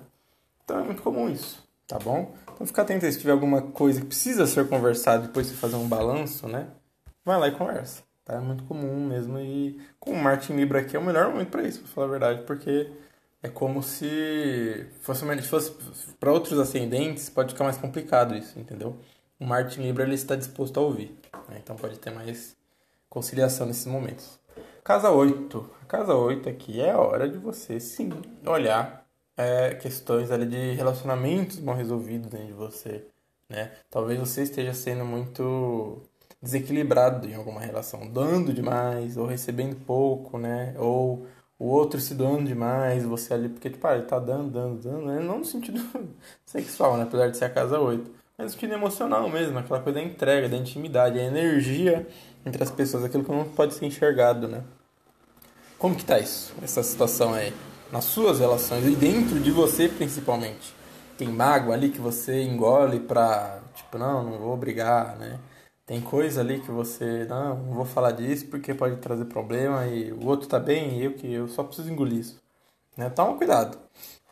Então 0.64 0.80
é 0.80 0.84
muito 0.84 1.04
comum 1.04 1.30
isso, 1.30 1.64
tá 1.88 2.00
bom? 2.00 2.34
Então 2.58 2.66
fica 2.66 2.82
atento 2.82 3.06
aí, 3.06 3.12
se 3.12 3.20
tiver 3.20 3.34
alguma 3.34 3.62
coisa 3.62 4.02
que 4.02 4.08
precisa 4.08 4.48
ser 4.48 4.68
conversada 4.68 5.28
depois 5.28 5.48
de 5.48 5.54
fazer 5.54 5.76
um 5.76 5.88
balanço, 5.88 6.48
né? 6.48 6.68
Vai 7.24 7.40
lá 7.40 7.48
e 7.48 7.52
conversa, 7.52 8.02
tá? 8.26 8.34
É 8.34 8.40
muito 8.40 8.64
comum 8.64 9.06
mesmo 9.06 9.38
e 9.38 9.80
com 10.00 10.12
o 10.12 10.18
Martin 10.18 10.54
Libra 10.54 10.80
aqui 10.80 10.96
é 10.96 11.00
o 11.00 11.04
melhor 11.04 11.30
momento 11.30 11.50
para 11.50 11.62
isso, 11.62 11.82
pra 11.82 11.90
falar 11.90 12.08
a 12.08 12.10
verdade, 12.10 12.42
porque 12.48 12.92
é 13.44 13.48
como 13.48 13.84
se 13.84 14.88
fosse, 15.02 15.24
fosse 15.44 15.72
para 16.20 16.32
outros 16.32 16.58
ascendentes, 16.58 17.30
pode 17.30 17.54
ficar 17.54 17.64
mais 17.64 17.78
complicado 17.78 18.36
isso, 18.36 18.58
entendeu? 18.58 18.98
O 19.40 19.46
Martin 19.46 19.82
Libra 19.82 20.04
ele 20.04 20.16
está 20.16 20.36
disposto 20.36 20.80
a 20.80 20.82
ouvir, 20.82 21.16
né? 21.48 21.60
então 21.64 21.76
pode 21.76 22.00
ter 22.00 22.10
mais 22.10 22.58
conciliação 23.08 23.68
nesses 23.68 23.86
momentos. 23.86 24.40
Casa 24.84 25.12
8. 25.12 25.70
A 25.84 25.86
casa 25.86 26.16
8 26.16 26.50
aqui 26.50 26.82
é 26.82 26.90
a 26.90 26.98
hora 26.98 27.30
de 27.30 27.38
você 27.38 27.80
sim 27.80 28.10
olhar 28.44 29.07
é, 29.38 29.76
questões 29.76 30.32
ali 30.32 30.48
de 30.48 30.74
relacionamentos 30.74 31.60
mal 31.60 31.76
resolvidos 31.76 32.28
dentro 32.28 32.48
de 32.48 32.54
você, 32.54 33.06
né? 33.48 33.72
Talvez 33.90 34.20
você 34.20 34.42
esteja 34.44 34.74
sendo 34.74 35.06
muito 35.06 36.02
desequilibrado 36.42 37.28
em 37.28 37.36
alguma 37.36 37.62
relação, 37.62 38.08
dando 38.12 38.52
demais 38.54 39.16
ou 39.18 39.28
recebendo 39.28 39.76
pouco, 39.86 40.38
né? 40.38 40.74
Ou 40.78 41.28
o 41.60 41.66
outro 41.66 42.00
se 42.00 42.14
doando 42.14 42.46
demais, 42.46 43.04
você 43.04 43.34
ali, 43.34 43.50
porque 43.50 43.70
tipo, 43.70 43.86
ah, 43.88 43.96
ele 43.96 44.06
tá 44.06 44.20
dando, 44.20 44.52
dando, 44.52 44.82
dando, 44.82 45.06
né? 45.08 45.20
não 45.20 45.40
no 45.40 45.46
sentido 45.46 45.80
sexual, 46.46 46.98
né? 46.98 47.04
Apesar 47.04 47.30
de 47.30 47.38
ser 47.38 47.46
a 47.46 47.50
casa 47.50 47.80
8, 47.80 48.12
mas 48.38 48.48
no 48.48 48.54
sentido 48.54 48.74
emocional 48.74 49.30
mesmo, 49.30 49.58
aquela 49.58 49.82
coisa 49.82 50.00
da 50.00 50.06
entrega, 50.06 50.50
da 50.50 50.58
intimidade, 50.58 51.20
a 51.20 51.24
energia 51.24 52.08
entre 52.46 52.64
as 52.64 52.72
pessoas, 52.72 53.04
aquilo 53.04 53.24
que 53.24 53.32
não 53.32 53.46
pode 53.46 53.74
ser 53.74 53.86
enxergado, 53.86 54.48
né? 54.48 54.64
Como 55.80 55.96
que 55.96 56.06
tá 56.06 56.20
isso, 56.20 56.54
essa 56.62 56.82
situação 56.84 57.34
aí? 57.34 57.54
Nas 57.92 58.06
suas 58.06 58.40
relações 58.40 58.86
e 58.86 58.96
dentro 58.96 59.40
de 59.40 59.52
você 59.52 59.88
principalmente. 59.88 60.76
Tem 61.18 61.28
mágoa 61.28 61.74
ali 61.74 61.90
que 61.90 62.00
você 62.00 62.44
engole 62.44 63.00
pra, 63.00 63.60
tipo, 63.74 63.98
não, 63.98 64.24
não 64.24 64.38
vou 64.38 64.56
brigar, 64.56 65.18
né? 65.18 65.40
Tem 65.86 66.02
coisa 66.02 66.42
ali 66.42 66.60
que 66.60 66.70
você, 66.70 67.26
não, 67.30 67.58
não 67.58 67.74
vou 67.74 67.86
falar 67.86 68.12
disso 68.12 68.46
porque 68.48 68.74
pode 68.74 68.98
trazer 68.98 69.26
problema 69.26 69.88
e 69.88 70.12
o 70.12 70.26
outro 70.26 70.48
tá 70.48 70.60
bem 70.60 71.00
e 71.00 71.06
eu 71.06 71.14
que 71.14 71.32
eu 71.32 71.48
só 71.48 71.64
preciso 71.64 71.90
engolir 71.90 72.20
isso. 72.20 72.42
Né? 72.96 73.10
Toma 73.10 73.38
cuidado. 73.38 73.78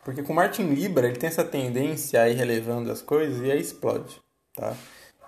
Porque 0.04 0.22
com 0.22 0.34
Martin 0.34 0.64
Libra, 0.64 1.08
ele 1.08 1.16
tem 1.16 1.28
essa 1.28 1.42
tendência 1.42 2.20
a 2.20 2.28
ir 2.28 2.34
relevando 2.34 2.92
as 2.92 3.02
coisas 3.02 3.40
e 3.44 3.50
aí 3.50 3.60
explode, 3.60 4.20
tá? 4.54 4.76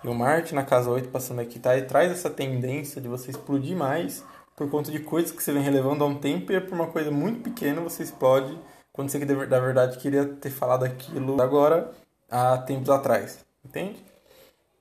E 0.05 0.07
o 0.07 0.15
Marte 0.15 0.55
na 0.55 0.65
casa 0.65 0.91
8 0.91 1.09
passando 1.09 1.41
aqui, 1.41 1.59
tá? 1.59 1.77
Ele 1.77 1.87
traz 1.87 2.13
essa 2.13 2.31
tendência 2.31 3.01
de 3.01 3.09
você 3.09 3.31
explodir 3.31 3.77
mais 3.77 4.23
por 4.59 4.69
conta 4.69 4.91
de 4.91 4.99
coisas 4.99 5.31
que 5.31 5.41
você 5.41 5.53
vem 5.53 5.63
relevando 5.63 6.03
há 6.03 6.07
um 6.09 6.19
tempo 6.19 6.51
e 6.51 6.57
é 6.57 6.61
por 6.61 6.75
uma 6.75 6.89
coisa 6.89 7.13
muito 7.13 7.41
pequena 7.43 7.81
você 7.81 8.03
explode 8.03 8.59
quando 8.93 9.09
você, 9.09 9.25
na 9.25 9.61
verdade, 9.61 9.99
queria 9.99 10.25
ter 10.27 10.51
falado 10.51 10.85
aquilo 10.85 11.41
agora 11.41 11.93
há 12.29 12.59
tempos 12.59 12.91
atrás. 12.91 13.47
Entende? 13.65 14.05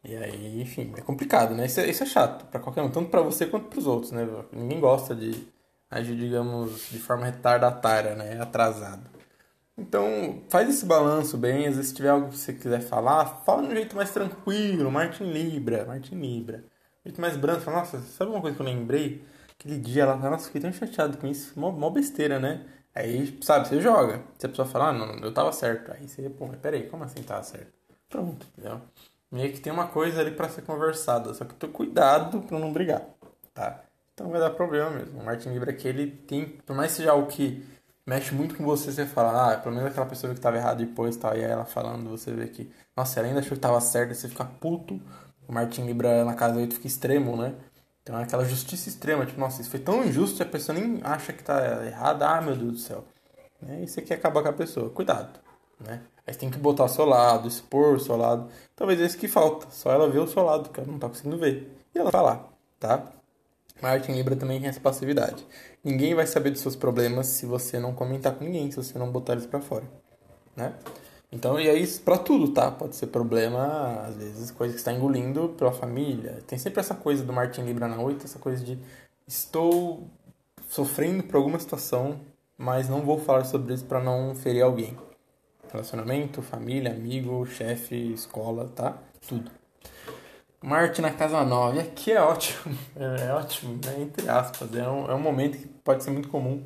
E 0.03 0.15
aí, 0.15 0.61
enfim, 0.61 0.91
é 0.97 1.01
complicado, 1.01 1.53
né? 1.53 1.67
Isso 1.67 1.79
é, 1.79 1.87
isso 1.87 2.01
é 2.01 2.05
chato 2.07 2.45
para 2.45 2.59
qualquer 2.59 2.81
um, 2.81 2.89
tanto 2.89 3.11
para 3.11 3.21
você 3.21 3.45
quanto 3.45 3.67
para 3.67 3.77
os 3.77 3.85
outros, 3.85 4.11
né? 4.11 4.27
Ninguém 4.51 4.79
gosta 4.79 5.13
de 5.13 5.47
agir, 5.91 6.15
digamos, 6.15 6.89
de 6.89 6.97
forma 6.97 7.25
retardatária, 7.25 8.15
né? 8.15 8.41
Atrasado. 8.41 9.03
Então, 9.77 10.41
faz 10.49 10.67
esse 10.67 10.85
balanço 10.85 11.37
bem. 11.37 11.67
Às 11.67 11.75
vezes, 11.75 11.89
se 11.89 11.95
tiver 11.95 12.09
algo 12.09 12.29
que 12.29 12.37
você 12.37 12.53
quiser 12.53 12.81
falar, 12.81 13.43
fala 13.45 13.61
de 13.61 13.67
um 13.67 13.75
jeito 13.75 13.95
mais 13.95 14.09
tranquilo. 14.11 14.91
Martin 14.91 15.25
Libra, 15.25 15.85
Martin 15.85 16.15
Libra. 16.15 16.63
Um 17.05 17.09
jeito 17.09 17.21
mais 17.21 17.37
branco. 17.37 17.61
Fala, 17.61 17.79
nossa, 17.79 17.99
sabe 17.99 18.31
uma 18.31 18.41
coisa 18.41 18.55
que 18.55 18.61
eu 18.63 18.65
lembrei? 18.65 19.23
Aquele 19.67 19.82
dia 19.82 20.06
lá, 20.06 20.15
nossa, 20.15 20.45
fiquei 20.45 20.62
tão 20.62 20.71
chateado 20.71 21.17
com 21.17 21.27
isso. 21.27 21.60
Mó, 21.60 21.71
mó 21.71 21.89
besteira, 21.89 22.39
né? 22.39 22.65
Aí, 22.95 23.38
sabe, 23.41 23.67
você 23.67 23.82
joga. 23.82 24.23
Se 24.39 24.45
a 24.45 24.49
pessoa 24.49 24.65
falar, 24.65 24.89
ah, 24.89 24.93
não, 24.93 25.19
eu 25.19 25.34
tava 25.34 25.51
certo. 25.51 25.91
Aí 25.91 26.08
você, 26.08 26.30
pô, 26.30 26.47
mas 26.47 26.58
peraí, 26.58 26.88
como 26.88 27.03
assim 27.03 27.21
tava 27.21 27.43
certo? 27.43 27.73
Pronto, 28.08 28.47
entendeu? 28.53 28.80
Meio 29.30 29.51
que 29.51 29.60
tem 29.60 29.73
uma 29.73 29.88
coisa 29.88 30.21
ali 30.21 30.32
para 30.32 30.47
ser 30.47 30.62
conversada. 30.62 31.34
Só 31.34 31.43
que 31.43 31.53
tô 31.53 31.67
cuidado 31.67 32.41
pra 32.43 32.58
não 32.58 32.71
brigar, 32.71 33.03
tá? 33.53 33.84
Então 34.13 34.30
vai 34.30 34.39
dar 34.39 34.51
problema 34.51 34.89
mesmo. 34.89 35.19
O 35.19 35.25
Martin 35.25 35.49
Libra 35.49 35.71
aqui, 35.71 35.88
ele 35.89 36.12
tem, 36.12 36.45
por 36.65 36.73
mais 36.73 36.91
que 36.91 36.97
seja 36.99 37.12
algo 37.12 37.27
que 37.27 37.62
mexe 38.06 38.34
muito 38.34 38.56
com 38.56 38.63
você, 38.63 38.89
você 38.89 39.06
fala, 39.06 39.51
ah, 39.53 39.58
pelo 39.58 39.75
menos 39.75 39.91
aquela 39.91 40.06
pessoa 40.06 40.34
que 40.34 40.39
tava 40.39 40.56
errado 40.56 40.77
depois, 40.77 41.17
tal, 41.17 41.36
e 41.36 41.43
aí 41.43 41.51
ela 41.51 41.65
falando, 41.65 42.10
você 42.10 42.32
vê 42.32 42.47
que, 42.47 42.71
nossa, 42.95 43.19
ela 43.19 43.27
ainda 43.27 43.41
achou 43.41 43.51
que 43.56 43.60
tava 43.60 43.82
certo, 43.82 44.15
você 44.15 44.30
fica 44.30 44.45
puto. 44.45 45.01
O 45.45 45.51
Martin 45.53 45.86
Libra 45.86 46.23
na 46.23 46.34
casa 46.36 46.58
8 46.58 46.75
fica 46.75 46.88
extremo, 46.88 47.36
né? 47.36 47.53
Então 48.08 48.17
é 48.17 48.24
aquela 48.24 48.46
justiça 48.46 48.88
extrema, 48.88 49.26
tipo, 49.26 49.38
nossa, 49.38 49.60
isso 49.60 49.70
foi 49.70 49.82
tão 49.82 50.02
injusto 50.06 50.38
que 50.38 50.43
a 50.43 50.46
pessoa 50.46 50.78
nem 50.80 51.02
acha 51.04 51.34
que 51.34 51.43
tá 51.43 51.86
errada, 51.86 52.26
ah, 52.26 52.41
meu 52.41 52.56
Deus 52.56 52.72
do 52.72 52.78
céu. 52.78 53.04
Né? 53.62 53.84
E 53.84 53.88
você 53.88 54.02
quer 54.02 54.13
acabar 54.13 54.41
com 54.41 54.48
a 54.48 54.54
pessoa, 54.54 54.89
cuidado, 54.89 55.38
né? 55.78 56.02
Aí 56.26 56.34
você 56.34 56.39
tem 56.39 56.50
que 56.50 56.58
botar 56.58 56.86
o 56.86 56.88
seu 56.88 57.04
lado, 57.04 57.50
expor 57.50 57.96
o 57.96 58.00
seu 58.00 58.15
lado. 58.15 58.50
Talvez 58.78 59.02
é 59.02 59.06
isso 59.06 59.17
que 59.17 59.28
falta, 59.28 59.67
só 59.72 59.91
ela 59.91 60.10
vê 60.10 60.20
o 60.20 60.28
seu 60.28 60.41
lado, 60.41 60.70
que 60.70 60.80
ela 60.80 60.89
não 60.89 60.98
tá 60.98 61.10
conseguindo 61.10 61.38
ver. 61.38 61.70
E 61.93 62.00
ela 62.00 62.10
falar, 62.10 62.48
tá? 62.80 63.12
Marte 63.82 64.10
em 64.10 64.15
Libra 64.15 64.38
também 64.38 64.62
tem 64.62 64.70
essa 64.70 64.80
passividade. 64.80 65.46
Ninguém 65.84 66.15
vai 66.15 66.26
saber 66.26 66.52
dos 66.52 66.62
seus 66.62 66.78
problemas 66.78 67.28
se 67.28 67.46
você 67.46 67.78
não 67.78 67.93
comentar 67.93 68.36
com 68.36 68.46
ninguém, 68.46 68.72
se 68.72 68.78
você 68.78 68.98
não 68.98 69.12
botar 69.12 69.34
eles 69.34 69.46
para 69.46 69.60
fora, 69.60 69.84
né? 70.56 70.74
Então, 71.31 71.59
e 71.59 71.67
isso 71.81 72.01
para 72.01 72.17
tudo, 72.17 72.53
tá? 72.53 72.71
Pode 72.71 72.95
ser 72.95 73.07
problema, 73.07 74.05
às 74.07 74.15
vezes, 74.15 74.49
coisa 74.51 74.73
que 74.73 74.79
está 74.79 74.93
engolindo 74.93 75.49
pela 75.57 75.71
família. 75.71 76.41
Tem 76.47 76.57
sempre 76.57 76.79
essa 76.79 76.95
coisa 76.95 77.23
do 77.23 77.33
Martin 77.33 77.61
Libra 77.61 77.87
na 77.87 77.99
8, 77.99 78.25
essa 78.25 78.39
coisa 78.39 78.63
de 78.63 78.79
estou 79.27 80.07
sofrendo 80.69 81.23
por 81.23 81.35
alguma 81.35 81.59
situação, 81.59 82.19
mas 82.57 82.87
não 82.87 83.01
vou 83.01 83.19
falar 83.19 83.43
sobre 83.43 83.73
isso 83.73 83.85
para 83.85 84.01
não 84.01 84.33
ferir 84.35 84.63
alguém. 84.63 84.97
Relacionamento, 85.69 86.41
família, 86.41 86.91
amigo, 86.91 87.45
chefe, 87.45 88.13
escola, 88.13 88.69
tá? 88.69 88.97
Tudo. 89.27 89.51
Marte 90.61 91.01
na 91.01 91.11
casa 91.11 91.43
9, 91.43 91.79
aqui 91.79 92.11
é 92.11 92.21
ótimo, 92.21 92.75
é, 92.95 93.31
ótimo, 93.33 93.79
né? 93.85 94.01
entre 94.01 94.27
aspas, 94.27 94.73
é 94.75 94.87
um, 94.89 95.11
é 95.11 95.13
um 95.13 95.19
momento 95.19 95.57
que 95.57 95.67
pode 95.67 96.03
ser 96.03 96.09
muito 96.09 96.29
comum 96.29 96.63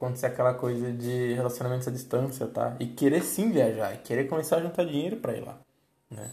acontecer 0.00 0.26
aquela 0.26 0.54
coisa 0.54 0.90
de 0.90 1.34
relacionamentos 1.34 1.86
à 1.86 1.90
distância, 1.90 2.46
tá? 2.46 2.74
E 2.80 2.86
querer 2.86 3.22
sim 3.22 3.50
viajar, 3.50 3.94
e 3.94 3.98
querer 3.98 4.26
começar 4.28 4.56
a 4.56 4.62
juntar 4.62 4.84
dinheiro 4.84 5.16
para 5.16 5.36
ir 5.36 5.44
lá, 5.44 5.58
né? 6.10 6.30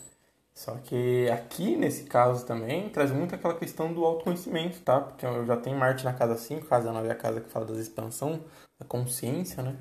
Só 0.53 0.73
que 0.77 1.29
aqui, 1.29 1.75
nesse 1.75 2.05
caso 2.05 2.45
também, 2.45 2.89
traz 2.89 3.11
muito 3.11 3.35
aquela 3.35 3.53
questão 3.53 3.93
do 3.93 4.03
autoconhecimento, 4.03 4.79
tá? 4.81 5.01
Porque 5.01 5.23
eu 5.25 5.45
já 5.45 5.57
tenho 5.57 5.77
Marte 5.77 6.03
na 6.03 6.13
casa 6.13 6.35
5, 6.37 6.65
casa 6.65 6.91
9 6.91 7.07
é 7.09 7.11
a 7.11 7.15
casa 7.15 7.41
que 7.41 7.49
fala 7.49 7.65
da 7.65 7.79
expansão, 7.79 8.41
da 8.79 8.85
consciência, 8.85 9.61
né? 9.61 9.75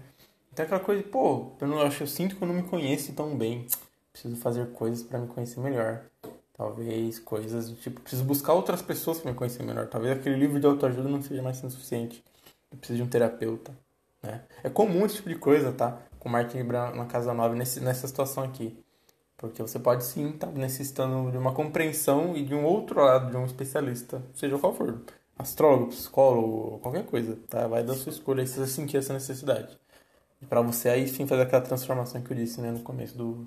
Então 0.53 0.65
aquela 0.65 0.81
coisa, 0.81 1.03
pô, 1.05 1.53
eu 1.61 1.69
não 1.69 1.81
acho, 1.81 2.03
eu 2.03 2.07
sinto 2.07 2.37
que 2.37 2.43
eu 2.43 2.49
não 2.49 2.55
me 2.55 2.65
conheço 2.65 3.13
tão 3.15 3.37
bem. 3.39 3.67
Preciso 4.13 4.37
fazer 4.37 4.67
coisas 4.73 5.03
para 5.03 5.19
me 5.19 5.29
conhecer 5.29 5.61
melhor. 5.61 6.03
Talvez 6.55 7.19
coisas 7.19 7.71
do 7.71 7.77
tipo, 7.77 8.01
preciso 8.01 8.25
buscar 8.25 8.53
outras 8.53 8.83
pessoas 8.83 9.19
para 9.19 9.31
me 9.31 9.37
conhecer 9.37 9.63
melhor. 9.63 9.87
Talvez 9.89 10.19
aquele 10.19 10.37
livro 10.37 10.59
de 10.59 10.67
autoajuda 10.67 11.09
não 11.09 11.23
seja 11.23 11.43
mais 11.43 11.57
suficiente. 11.59 12.23
Eu 12.77 12.79
preciso 12.79 12.99
de 12.99 13.03
um 13.03 13.09
terapeuta. 13.09 13.73
Né? 14.23 14.43
É 14.63 14.69
comum 14.69 15.07
esse 15.07 15.17
tipo 15.17 15.29
de 15.29 15.37
coisa, 15.37 15.73
tá? 15.73 15.99
Com 16.19 16.29
Martin 16.29 16.63
na 16.63 17.07
Casa 17.07 17.33
Nova 17.33 17.55
nesse, 17.55 17.81
nessa 17.81 18.07
situação 18.07 18.45
aqui. 18.45 18.79
Porque 19.37 19.63
você 19.63 19.79
pode 19.79 20.05
sim 20.05 20.31
estar 20.31 20.47
tá 20.47 20.53
necessitando 20.53 21.31
de 21.31 21.39
uma 21.39 21.53
compreensão 21.53 22.37
e 22.37 22.43
de 22.43 22.55
um 22.55 22.65
outro 22.65 23.01
lado, 23.03 23.31
de 23.31 23.37
um 23.37 23.45
especialista, 23.45 24.23
seja 24.35 24.59
qual 24.59 24.75
for. 24.75 25.03
Astrólogo, 25.39 25.89
psicólogo, 25.89 26.79
qualquer 26.79 27.05
coisa, 27.05 27.39
tá? 27.49 27.67
Vai 27.67 27.83
da 27.83 27.95
sua 27.95 28.11
escolha 28.11 28.41
aí 28.41 28.47
se 28.47 28.59
você 28.59 28.73
sentir 28.73 28.97
essa 28.97 29.13
necessidade. 29.13 29.79
E 30.41 30.47
para 30.47 30.63
você 30.63 30.89
aí 30.89 31.07
sim 31.07 31.27
fazer 31.27 31.43
aquela 31.43 31.63
transformação 31.63 32.23
que 32.23 32.31
eu 32.31 32.37
disse 32.37 32.61
né, 32.61 32.71
no 32.71 32.81
começo 32.81 33.17
do, 33.17 33.47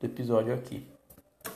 do 0.00 0.04
episódio 0.04 0.52
aqui. 0.52 0.86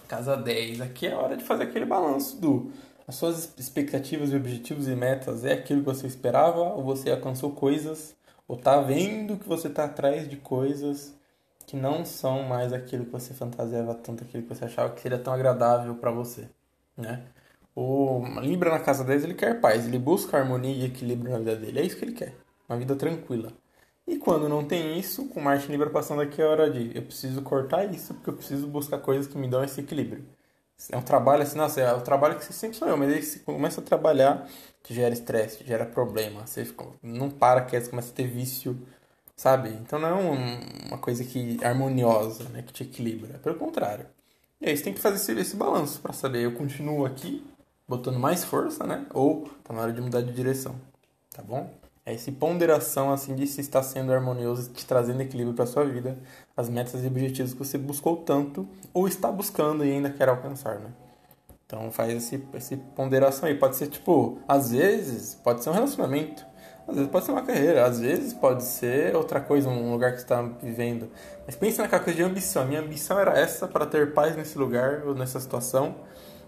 Casa 0.07 0.37
10, 0.37 0.81
aqui 0.81 1.09
é 1.09 1.15
hora 1.15 1.37
de 1.37 1.43
fazer 1.43 1.65
aquele 1.65 1.85
balanço 1.85 2.41
do 2.41 2.71
as 3.07 3.15
suas 3.15 3.53
expectativas 3.59 4.31
e 4.31 4.37
objetivos 4.37 4.89
e 4.89 4.95
metas 4.95 5.45
é 5.45 5.53
aquilo 5.53 5.81
que 5.81 5.87
você 5.87 6.07
esperava 6.07 6.61
ou 6.61 6.83
você 6.83 7.11
alcançou 7.11 7.51
coisas 7.51 8.15
ou 8.47 8.57
tá 8.57 8.81
vendo 8.81 9.37
que 9.37 9.49
você 9.49 9.69
tá 9.69 9.85
atrás 9.85 10.29
de 10.29 10.37
coisas 10.37 11.15
que 11.67 11.77
não 11.77 12.05
são 12.05 12.43
mais 12.43 12.73
aquilo 12.73 13.05
que 13.05 13.13
você 13.13 13.33
fantasiava 13.33 13.95
tanto, 13.95 14.25
aquilo 14.25 14.43
que 14.43 14.49
você 14.49 14.65
achava 14.65 14.93
que 14.95 15.01
seria 15.01 15.19
tão 15.19 15.33
agradável 15.33 15.95
para 15.95 16.11
você, 16.11 16.49
né? 16.97 17.23
O 17.75 18.23
Libra 18.41 18.71
na 18.71 18.81
casa 18.81 19.03
10, 19.03 19.25
ele 19.25 19.35
quer 19.35 19.59
paz, 19.61 19.87
ele 19.87 19.99
busca 19.99 20.37
harmonia 20.37 20.75
e 20.75 20.85
equilíbrio 20.85 21.33
na 21.33 21.39
vida 21.39 21.57
dele, 21.57 21.81
é 21.81 21.83
isso 21.83 21.97
que 21.97 22.05
ele 22.05 22.13
quer, 22.13 22.35
uma 22.69 22.79
vida 22.79 22.95
tranquila. 22.95 23.53
E 24.07 24.19
quando 24.19 24.49
não 24.49 24.65
tem 24.65 24.99
isso, 24.99 25.29
com 25.29 25.41
Marte 25.41 25.71
Libra 25.71 25.89
passando 25.89 26.21
aqui 26.21 26.43
é 26.43 26.45
hora 26.45 26.71
de 26.71 26.95
eu 26.95 27.03
preciso 27.03 27.41
cortar 27.43 27.85
isso, 27.85 28.13
porque 28.15 28.31
eu 28.31 28.35
preciso 28.35 28.67
buscar 28.67 28.99
coisas 28.99 29.27
que 29.27 29.39
me 29.39 29.49
dão 29.49 29.65
esse 29.65 29.81
equilíbrio. 29.81 30.25
É 30.91 30.97
um 30.97 31.03
trabalho 31.03 31.43
assim, 31.43 31.57
nossa, 31.57 31.81
é 31.81 31.93
o 31.93 32.01
trabalho 32.01 32.37
que 32.37 32.45
você 32.45 32.53
sempre 32.53 32.77
sonhou, 32.77 32.97
mas 32.97 33.13
aí 33.13 33.23
você 33.23 33.39
começa 33.39 33.81
a 33.81 33.85
trabalhar, 33.85 34.49
que 34.83 34.93
gera 34.93 35.15
estresse, 35.15 35.65
gera 35.65 35.87
problema, 35.87 36.47
você 36.47 36.65
fica, 36.65 36.85
não 37.03 37.31
para 37.31 37.63
quieto, 37.63 37.91
começa 37.91 38.11
a 38.11 38.15
ter 38.15 38.27
vício, 38.27 38.77
sabe? 39.37 39.69
Então 39.71 39.99
não 39.99 40.09
é 40.09 40.15
um, 40.15 40.89
uma 40.89 40.99
coisa 40.99 41.25
que 41.25 41.63
harmoniosa, 41.65 42.49
né, 42.49 42.63
que 42.63 42.73
te 42.73 42.83
equilibra, 42.83 43.39
pelo 43.39 43.57
contrário. 43.57 44.07
E 44.61 44.69
aí 44.69 44.77
você 44.77 44.83
tem 44.85 44.95
que 44.95 45.01
fazer 45.01 45.17
esse, 45.17 45.33
esse 45.41 45.57
balanço 45.57 46.01
para 46.01 46.13
saber, 46.13 46.43
eu 46.45 46.55
continuo 46.55 47.07
aqui, 47.07 47.47
botando 47.89 48.19
mais 48.19 48.45
força, 48.45 48.85
né, 48.87 49.07
ou 49.15 49.49
tá 49.63 49.73
na 49.73 49.83
hora 49.83 49.93
de 49.93 50.01
mudar 50.01 50.23
de 50.23 50.33
direção, 50.33 50.75
tá 51.31 51.43
bom? 51.43 51.82
É 52.05 52.13
essa 52.13 52.33
ponderação 52.33 53.13
assim 53.13 53.35
de 53.35 53.47
se 53.47 53.61
está 53.61 53.81
sendo 53.81 54.13
harmonioso, 54.13 54.71
te 54.71 54.85
trazendo 54.85 55.23
equilíbrio 55.23 55.55
para 55.55 55.67
sua 55.67 55.85
vida, 55.85 56.19
as 56.57 56.69
metas 56.69 57.05
e 57.05 57.07
objetivos 57.07 57.53
que 57.53 57.59
você 57.59 57.79
buscou 57.79 58.17
tanto 58.17 58.69
ou 58.93 59.07
está 59.07 59.31
buscando 59.31 59.85
e 59.85 59.93
ainda 59.93 60.11
quer 60.11 60.29
alcançar, 60.29 60.81
né? 60.81 60.91
Então 61.65 61.93
faz 61.93 62.13
esse, 62.13 62.45
esse 62.55 62.77
ponderação 62.77 63.49
aí. 63.49 63.55
Pode 63.55 63.77
ser 63.77 63.87
tipo, 63.87 64.39
às 64.49 64.73
vezes 64.73 65.37
pode 65.37 65.63
ser 65.63 65.71
um 65.71 65.73
relacionamento, 65.75 66.45
às 66.89 66.97
vezes 66.97 67.11
pode 67.11 67.25
ser 67.25 67.31
uma 67.31 67.43
carreira, 67.43 67.87
às 67.87 68.01
vezes 68.01 68.35
pode 68.35 68.65
ser 68.65 69.15
outra 69.15 69.41
coisa, 69.41 69.69
um 69.69 69.93
lugar 69.93 70.11
que 70.11 70.19
você 70.19 70.25
está 70.25 70.43
vivendo. 70.43 71.09
Mas 71.47 71.55
pense 71.55 71.81
naquela 71.81 72.03
coisa 72.03 72.17
de 72.17 72.25
ambição. 72.25 72.67
Minha 72.67 72.81
ambição 72.81 73.19
era 73.19 73.39
essa 73.39 73.69
para 73.69 73.87
ter 73.87 74.13
paz 74.13 74.37
nesse 74.37 74.59
lugar 74.59 75.07
ou 75.07 75.15
nessa 75.15 75.39
situação, 75.39 75.95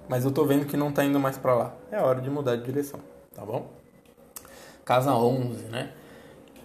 mas 0.08 0.24
eu 0.24 0.32
tô 0.32 0.44
vendo 0.44 0.66
que 0.66 0.76
não 0.76 0.88
está 0.88 1.04
indo 1.04 1.20
mais 1.20 1.38
para 1.38 1.54
lá. 1.54 1.76
É 1.92 2.00
hora 2.00 2.20
de 2.20 2.28
mudar 2.28 2.56
de 2.56 2.64
direção, 2.64 2.98
tá 3.34 3.46
bom? 3.46 3.83
Casa 4.84 5.14
11, 5.14 5.64
né? 5.68 5.92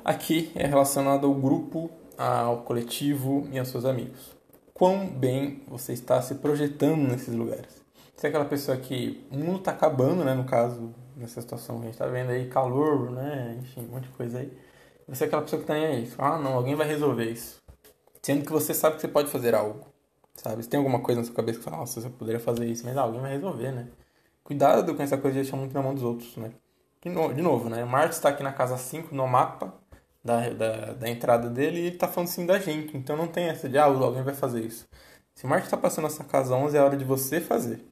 Aqui 0.03 0.51
é 0.53 0.67
relacionado 0.67 1.25
ao 1.25 1.33
grupo, 1.33 1.89
ao 2.17 2.63
coletivo 2.63 3.47
e 3.49 3.57
aos 3.57 3.69
seus 3.69 3.85
amigos. 3.85 4.37
Quão 4.73 5.07
bem 5.07 5.63
você 5.67 5.93
está 5.93 6.21
se 6.21 6.35
projetando 6.35 7.07
nesses 7.07 7.33
lugares. 7.33 7.81
Você 8.13 8.27
é 8.27 8.29
aquela 8.29 8.43
pessoa 8.43 8.75
que 8.75 9.25
o 9.31 9.37
mundo 9.37 9.59
está 9.59 9.71
acabando, 9.71 10.25
né? 10.25 10.33
No 10.33 10.43
caso, 10.43 10.93
nessa 11.15 11.39
situação 11.39 11.77
que 11.77 11.83
a 11.83 11.85
gente 11.85 11.93
está 11.93 12.07
vendo 12.07 12.31
aí, 12.31 12.49
calor, 12.49 13.09
né? 13.09 13.57
Enfim, 13.61 13.85
um 13.87 13.93
monte 13.93 14.03
de 14.03 14.09
coisa 14.09 14.39
aí. 14.39 14.51
Você 15.07 15.23
é 15.23 15.27
aquela 15.27 15.41
pessoa 15.41 15.61
que 15.61 15.71
está 15.71 15.73
aí, 15.73 16.11
ah, 16.17 16.37
não, 16.37 16.55
alguém 16.55 16.75
vai 16.75 16.87
resolver 16.87 17.31
isso. 17.31 17.61
Sendo 18.21 18.45
que 18.45 18.51
você 18.51 18.73
sabe 18.73 18.95
que 18.95 19.01
você 19.01 19.07
pode 19.07 19.29
fazer 19.29 19.55
algo, 19.55 19.87
sabe? 20.35 20.61
Você 20.61 20.69
tem 20.69 20.77
alguma 20.77 20.99
coisa 20.99 21.21
na 21.21 21.25
sua 21.25 21.35
cabeça 21.35 21.59
que 21.59 21.63
fala, 21.63 21.77
nossa, 21.77 22.01
você 22.01 22.09
poderia 22.09 22.39
fazer 22.39 22.65
isso, 22.65 22.85
mas 22.85 22.97
alguém 22.97 23.21
vai 23.21 23.31
resolver, 23.31 23.71
né? 23.71 23.87
Cuidado 24.43 24.93
com 24.93 25.01
essa 25.01 25.17
coisa 25.17 25.37
de 25.37 25.43
deixar 25.43 25.55
muito 25.55 25.73
na 25.73 25.81
mão 25.81 25.93
dos 25.95 26.03
outros, 26.03 26.35
né? 26.35 26.51
De, 27.01 27.09
no, 27.09 27.33
de 27.33 27.41
novo, 27.41 27.69
né? 27.69 27.83
Marte 27.85 28.13
está 28.13 28.29
aqui 28.29 28.43
na 28.43 28.51
casa 28.51 28.77
5 28.77 29.13
no 29.15 29.27
mapa 29.27 29.73
da, 30.23 30.49
da, 30.49 30.93
da, 30.93 31.09
entrada 31.09 31.49
dele 31.49 31.77
e 31.77 31.85
ele 31.87 31.95
está 31.95 32.07
falando 32.07 32.29
assim 32.29 32.45
da 32.45 32.59
gente. 32.59 32.95
Então 32.97 33.15
não 33.15 33.27
tem 33.27 33.45
essa 33.45 33.69
de, 33.69 33.77
ah, 33.77 33.85
alguém 33.85 34.23
vai 34.23 34.33
fazer 34.33 34.61
isso. 34.61 34.87
Se 35.33 35.47
Marte 35.47 35.65
está 35.65 35.77
passando 35.77 36.07
essa 36.07 36.23
casa 36.23 36.55
11, 36.55 36.77
é 36.77 36.81
hora 36.81 36.97
de 36.97 37.05
você 37.05 37.39
fazer. 37.39 37.85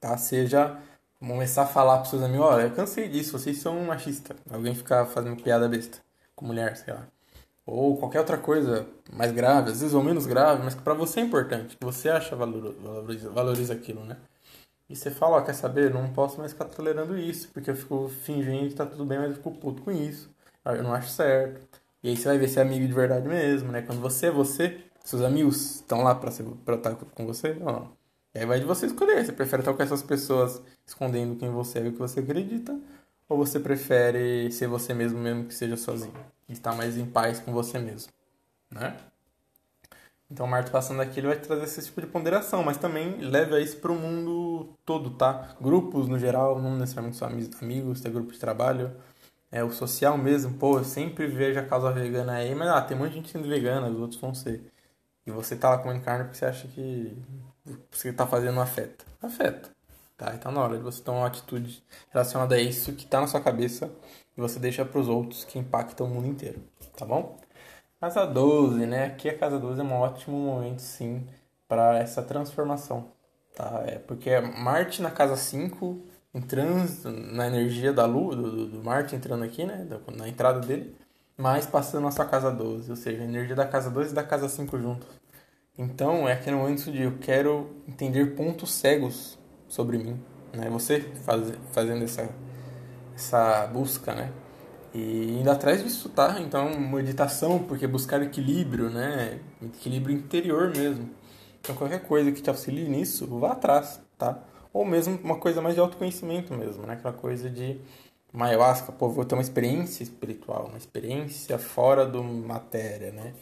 Tá? 0.00 0.16
Seja 0.16 0.78
começar 1.18 1.62
a 1.62 1.66
falar 1.66 1.98
para 1.98 2.06
seus 2.06 2.22
amigos, 2.22 2.46
olha, 2.46 2.64
eu 2.64 2.70
cansei 2.72 3.08
disso, 3.08 3.38
vocês 3.38 3.58
são 3.58 3.80
machistas. 3.84 4.36
Alguém 4.50 4.74
ficar 4.74 5.06
fazendo 5.06 5.42
piada 5.42 5.68
besta 5.68 5.98
com 6.34 6.46
mulher, 6.46 6.76
sei 6.76 6.92
lá. 6.94 7.06
Ou 7.66 7.96
qualquer 7.96 8.20
outra 8.20 8.36
coisa 8.36 8.86
mais 9.12 9.32
grave, 9.32 9.70
às 9.70 9.80
vezes 9.80 9.94
ou 9.94 10.02
menos 10.02 10.26
grave, 10.26 10.62
mas 10.62 10.74
que 10.74 10.82
para 10.82 10.92
você 10.92 11.20
é 11.20 11.22
importante, 11.22 11.76
que 11.76 11.84
você 11.84 12.10
acha 12.10 12.36
valor, 12.36 12.74
valoriza, 12.74 13.30
valoriza 13.30 13.72
aquilo, 13.72 14.04
né? 14.04 14.18
E 14.88 14.94
você 14.94 15.10
fala, 15.10 15.38
ó, 15.38 15.40
quer 15.42 15.54
saber? 15.54 15.92
Não 15.92 16.12
posso 16.12 16.38
mais 16.38 16.52
ficar 16.52 16.66
tolerando 16.66 17.16
isso, 17.16 17.48
porque 17.52 17.70
eu 17.70 17.76
fico 17.76 18.08
fingindo 18.08 18.68
que 18.68 18.74
tá 18.74 18.84
tudo 18.86 19.04
bem, 19.04 19.18
mas 19.18 19.30
eu 19.30 19.36
fico 19.36 19.50
puto 19.52 19.82
com 19.82 19.90
isso. 19.90 20.30
Eu 20.64 20.82
não 20.82 20.92
acho 20.94 21.10
certo. 21.10 21.66
E 22.02 22.08
aí 22.10 22.16
você 22.16 22.28
vai 22.28 22.38
ver 22.38 22.48
se 22.48 22.58
é 22.58 22.62
amigo 22.62 22.86
de 22.86 22.92
verdade 22.92 23.26
mesmo, 23.26 23.72
né? 23.72 23.82
Quando 23.82 24.00
você 24.00 24.26
é 24.26 24.30
você, 24.30 24.78
seus 25.02 25.22
amigos 25.22 25.76
estão 25.76 26.02
lá 26.02 26.14
pra, 26.14 26.30
ser, 26.30 26.44
pra 26.64 26.76
estar 26.76 26.94
com 26.96 27.26
você 27.26 27.56
ou 27.60 27.72
não. 27.72 27.92
E 28.34 28.40
aí 28.40 28.46
vai 28.46 28.60
de 28.60 28.66
você 28.66 28.86
escolher. 28.86 29.24
Você 29.24 29.32
prefere 29.32 29.62
estar 29.62 29.72
com 29.74 29.82
essas 29.82 30.02
pessoas 30.02 30.62
escondendo 30.86 31.36
quem 31.36 31.50
você 31.50 31.78
é 31.78 31.84
e 31.84 31.88
o 31.88 31.92
que 31.92 31.98
você 31.98 32.20
acredita? 32.20 32.78
Ou 33.28 33.38
você 33.38 33.58
prefere 33.58 34.50
ser 34.52 34.66
você 34.66 34.92
mesmo, 34.92 35.18
mesmo 35.18 35.46
que 35.46 35.54
seja 35.54 35.76
sozinho? 35.76 36.14
E 36.48 36.52
estar 36.52 36.74
mais 36.74 36.96
em 36.98 37.06
paz 37.06 37.40
com 37.40 37.52
você 37.52 37.78
mesmo, 37.78 38.12
né? 38.70 38.96
Então, 40.34 40.48
Marte 40.48 40.68
passando 40.72 41.00
aqui, 41.00 41.20
ele 41.20 41.28
vai 41.28 41.36
trazer 41.36 41.62
esse 41.62 41.80
tipo 41.84 42.00
de 42.00 42.08
ponderação, 42.08 42.64
mas 42.64 42.76
também 42.76 43.18
leva 43.20 43.60
isso 43.60 43.76
para 43.76 43.92
o 43.92 43.94
mundo 43.94 44.74
todo, 44.84 45.10
tá? 45.10 45.54
Grupos, 45.60 46.08
no 46.08 46.18
geral, 46.18 46.60
não 46.60 46.76
necessariamente 46.76 47.16
só 47.16 47.26
amigos, 47.26 48.00
tem 48.00 48.10
grupo 48.12 48.32
de 48.32 48.38
trabalho, 48.40 48.90
é 49.52 49.62
o 49.62 49.70
social 49.70 50.18
mesmo. 50.18 50.54
Pô, 50.54 50.78
eu 50.78 50.84
sempre 50.84 51.28
vejo 51.28 51.60
a 51.60 51.62
causa 51.62 51.92
vegana 51.92 52.32
aí, 52.32 52.52
mas 52.52 52.68
ah, 52.68 52.82
tem 52.82 52.96
muita 52.96 53.14
gente 53.14 53.30
sendo 53.30 53.48
vegana, 53.48 53.86
os 53.86 54.00
outros 54.00 54.20
vão 54.20 54.34
ser. 54.34 54.72
E 55.24 55.30
você 55.30 55.54
tá 55.54 55.70
lá 55.70 55.78
comendo 55.78 56.02
carne 56.02 56.24
porque 56.24 56.36
você 56.36 56.46
acha 56.46 56.66
que 56.66 57.16
você 57.92 58.12
tá 58.12 58.26
fazendo 58.26 58.60
afeta. 58.60 59.04
Afeta. 59.22 59.70
Tá? 60.16 60.34
Então, 60.34 60.50
na 60.50 60.62
hora 60.62 60.76
de 60.76 60.82
você 60.82 61.00
tomar 61.00 61.20
uma 61.20 61.26
atitude 61.28 61.80
relacionada 62.10 62.56
a 62.56 62.60
isso 62.60 62.92
que 62.94 63.06
tá 63.06 63.20
na 63.20 63.28
sua 63.28 63.40
cabeça 63.40 63.88
e 64.36 64.40
você 64.40 64.58
deixa 64.58 64.84
para 64.84 65.00
os 65.00 65.08
outros 65.08 65.44
que 65.44 65.60
impactam 65.60 66.08
o 66.08 66.10
mundo 66.10 66.26
inteiro, 66.26 66.60
tá 66.96 67.06
bom? 67.06 67.38
Casa 68.04 68.26
12, 68.26 68.84
né? 68.84 69.06
Aqui 69.06 69.30
a 69.30 69.38
casa 69.38 69.58
12 69.58 69.80
é 69.80 69.82
um 69.82 69.94
ótimo 69.94 70.36
momento, 70.36 70.80
sim, 70.80 71.26
para 71.66 71.98
essa 71.98 72.22
transformação, 72.22 73.10
tá? 73.56 73.82
É 73.86 73.98
porque 73.98 74.38
Marte 74.40 75.00
na 75.00 75.10
casa 75.10 75.36
5, 75.36 76.02
entrando 76.34 76.86
na 77.32 77.46
energia 77.46 77.94
da 77.94 78.04
Lua, 78.04 78.36
do, 78.36 78.66
do 78.66 78.84
Marte 78.84 79.16
entrando 79.16 79.42
aqui, 79.42 79.64
né? 79.64 79.88
Na 80.14 80.28
entrada 80.28 80.60
dele, 80.60 80.94
mas 81.34 81.64
passando 81.64 82.02
na 82.02 82.10
sua 82.10 82.26
casa 82.26 82.50
12, 82.50 82.90
ou 82.90 82.96
seja, 82.96 83.22
a 83.22 83.24
energia 83.24 83.56
da 83.56 83.66
casa 83.66 83.88
12 83.90 84.10
e 84.10 84.14
da 84.14 84.22
casa 84.22 84.50
5 84.50 84.78
juntos. 84.78 85.08
Então, 85.78 86.28
é 86.28 86.34
aquele 86.34 86.56
momento 86.56 86.92
de 86.92 87.04
eu 87.04 87.16
quero 87.18 87.74
entender 87.88 88.36
pontos 88.36 88.70
cegos 88.70 89.38
sobre 89.66 89.96
mim, 89.96 90.22
né? 90.52 90.68
Você 90.68 91.00
faz, 91.24 91.54
fazendo 91.72 92.04
essa, 92.04 92.28
essa 93.14 93.66
busca, 93.68 94.14
né? 94.14 94.30
E 94.94 95.40
indo 95.40 95.50
atrás 95.50 95.82
disso, 95.82 96.08
tá? 96.08 96.40
Então, 96.40 96.78
meditação, 96.78 97.58
porque 97.64 97.86
buscar 97.86 98.22
equilíbrio, 98.22 98.88
né? 98.90 99.40
Equilíbrio 99.60 100.16
interior 100.16 100.70
mesmo. 100.70 101.10
Então, 101.60 101.74
qualquer 101.74 102.06
coisa 102.06 102.30
que 102.30 102.40
te 102.40 102.48
auxilie 102.48 102.88
nisso, 102.88 103.26
vá 103.38 103.52
atrás, 103.52 104.00
tá? 104.16 104.38
Ou 104.72 104.84
mesmo 104.84 105.18
uma 105.24 105.36
coisa 105.38 105.60
mais 105.60 105.74
de 105.74 105.80
autoconhecimento 105.80 106.54
mesmo, 106.54 106.86
né? 106.86 106.94
Aquela 106.94 107.12
coisa 107.12 107.50
de 107.50 107.80
uma 108.32 108.46
ayahuasca, 108.46 108.92
pô, 108.92 109.08
vou 109.08 109.24
ter 109.24 109.34
uma 109.34 109.42
experiência 109.42 110.04
espiritual, 110.04 110.66
uma 110.68 110.78
experiência 110.78 111.58
fora 111.58 112.06
do 112.06 112.22
matéria, 112.22 113.10
né? 113.12 113.34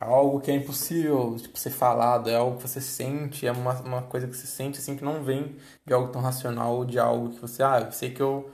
Algo 0.00 0.40
que 0.40 0.50
é 0.50 0.54
impossível, 0.54 1.36
tipo, 1.38 1.58
ser 1.58 1.70
falado, 1.70 2.30
é 2.30 2.36
algo 2.36 2.56
que 2.56 2.68
você 2.68 2.80
sente, 2.80 3.46
é 3.46 3.52
uma, 3.52 3.74
uma 3.82 4.02
coisa 4.02 4.28
que 4.28 4.36
você 4.36 4.46
sente, 4.46 4.78
assim, 4.78 4.96
que 4.96 5.04
não 5.04 5.22
vem 5.24 5.56
de 5.86 5.92
algo 5.92 6.10
tão 6.12 6.20
racional 6.22 6.76
ou 6.76 6.84
de 6.84 6.98
algo 6.98 7.30
que 7.30 7.40
você, 7.40 7.62
ah, 7.62 7.82
eu 7.86 7.92
sei 7.92 8.10
que 8.10 8.22
eu 8.22 8.50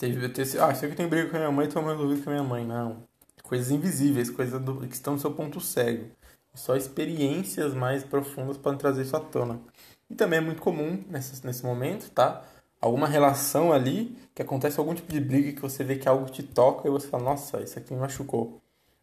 Teve, 0.00 0.30
teve, 0.30 0.58
ah, 0.58 0.74
sei 0.74 0.88
que 0.88 0.96
tem 0.96 1.06
briga 1.06 1.28
com 1.28 1.36
a 1.36 1.40
minha 1.40 1.52
mãe, 1.52 1.66
então 1.66 1.82
eu 1.82 1.88
resolvido 1.90 2.24
com 2.24 2.30
a 2.30 2.32
minha 2.32 2.42
mãe. 2.42 2.64
Não. 2.64 3.02
Coisas 3.42 3.70
invisíveis, 3.70 4.30
coisas 4.30 4.58
do, 4.58 4.80
que 4.86 4.94
estão 4.94 5.12
no 5.12 5.18
seu 5.18 5.30
ponto 5.30 5.60
cego. 5.60 6.06
Só 6.54 6.74
experiências 6.74 7.74
mais 7.74 8.02
profundas 8.02 8.56
podem 8.56 8.78
trazer 8.78 9.02
isso 9.02 9.14
à 9.14 9.20
tona. 9.20 9.60
E 10.08 10.14
também 10.14 10.38
é 10.38 10.40
muito 10.40 10.62
comum 10.62 11.04
nesse, 11.10 11.44
nesse 11.44 11.66
momento, 11.66 12.10
tá? 12.12 12.42
Alguma 12.80 13.06
relação 13.06 13.74
ali 13.74 14.16
que 14.34 14.40
acontece 14.40 14.80
algum 14.80 14.94
tipo 14.94 15.12
de 15.12 15.20
briga 15.20 15.52
que 15.52 15.60
você 15.60 15.84
vê 15.84 15.96
que 15.96 16.08
algo 16.08 16.30
te 16.30 16.42
toca 16.42 16.88
e 16.88 16.90
você 16.90 17.06
fala, 17.06 17.24
nossa, 17.24 17.60
isso 17.60 17.78
aqui 17.78 17.92
me 17.92 18.00
machucou. 18.00 18.58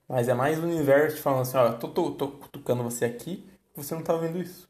Mas 0.09 0.27
é 0.27 0.33
mais 0.33 0.57
o 0.57 0.63
universo 0.63 1.21
falando 1.21 1.43
assim, 1.43 1.57
ó, 1.57 1.73
tô, 1.73 1.89
tô, 1.89 2.09
tô 2.09 2.27
cutucando 2.29 2.81
você 2.81 3.05
aqui, 3.05 3.47
você 3.75 3.93
não 3.93 4.01
tá 4.01 4.17
vendo 4.17 4.39
isso. 4.39 4.67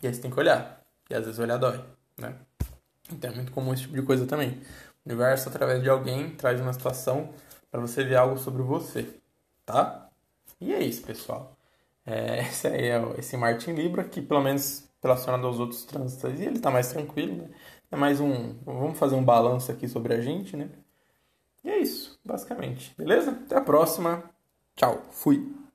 E 0.00 0.06
aí 0.06 0.14
você 0.14 0.20
tem 0.20 0.30
que 0.30 0.38
olhar. 0.38 0.80
E 1.10 1.14
às 1.14 1.24
vezes 1.24 1.40
olhar 1.40 1.56
dói, 1.56 1.82
né? 2.16 2.36
Então 3.12 3.30
é 3.30 3.34
muito 3.34 3.52
comum 3.52 3.72
esse 3.72 3.82
tipo 3.82 3.94
de 3.94 4.02
coisa 4.02 4.26
também. 4.26 4.60
Universo, 5.06 5.48
através 5.48 5.82
de 5.82 5.88
alguém, 5.88 6.30
traz 6.36 6.60
uma 6.60 6.72
situação 6.72 7.32
para 7.70 7.80
você 7.80 8.04
ver 8.04 8.16
algo 8.16 8.38
sobre 8.38 8.62
você, 8.62 9.08
tá? 9.64 10.08
E 10.60 10.72
é 10.74 10.80
isso, 10.82 11.02
pessoal. 11.02 11.56
É, 12.04 12.40
esse 12.48 12.66
aí 12.68 12.86
é 12.88 13.00
esse 13.18 13.36
Martin 13.36 13.72
Libra, 13.72 14.04
que 14.04 14.20
pelo 14.22 14.42
menos 14.42 14.88
relacionado 15.02 15.46
aos 15.46 15.60
outros 15.60 15.84
trânsitos, 15.84 16.40
ele 16.40 16.58
tá 16.58 16.70
mais 16.70 16.88
tranquilo, 16.88 17.36
né? 17.36 17.50
É 17.90 17.96
mais 17.96 18.20
um. 18.20 18.54
Vamos 18.64 18.98
fazer 18.98 19.14
um 19.14 19.24
balanço 19.24 19.70
aqui 19.70 19.88
sobre 19.88 20.14
a 20.14 20.20
gente, 20.20 20.56
né? 20.56 20.70
E 21.64 21.70
é 21.70 21.78
isso, 21.78 22.18
basicamente. 22.24 22.94
Beleza? 22.96 23.32
Até 23.32 23.56
a 23.56 23.60
próxima. 23.60 24.24
Tchau. 24.76 25.02
Fui. 25.10 25.65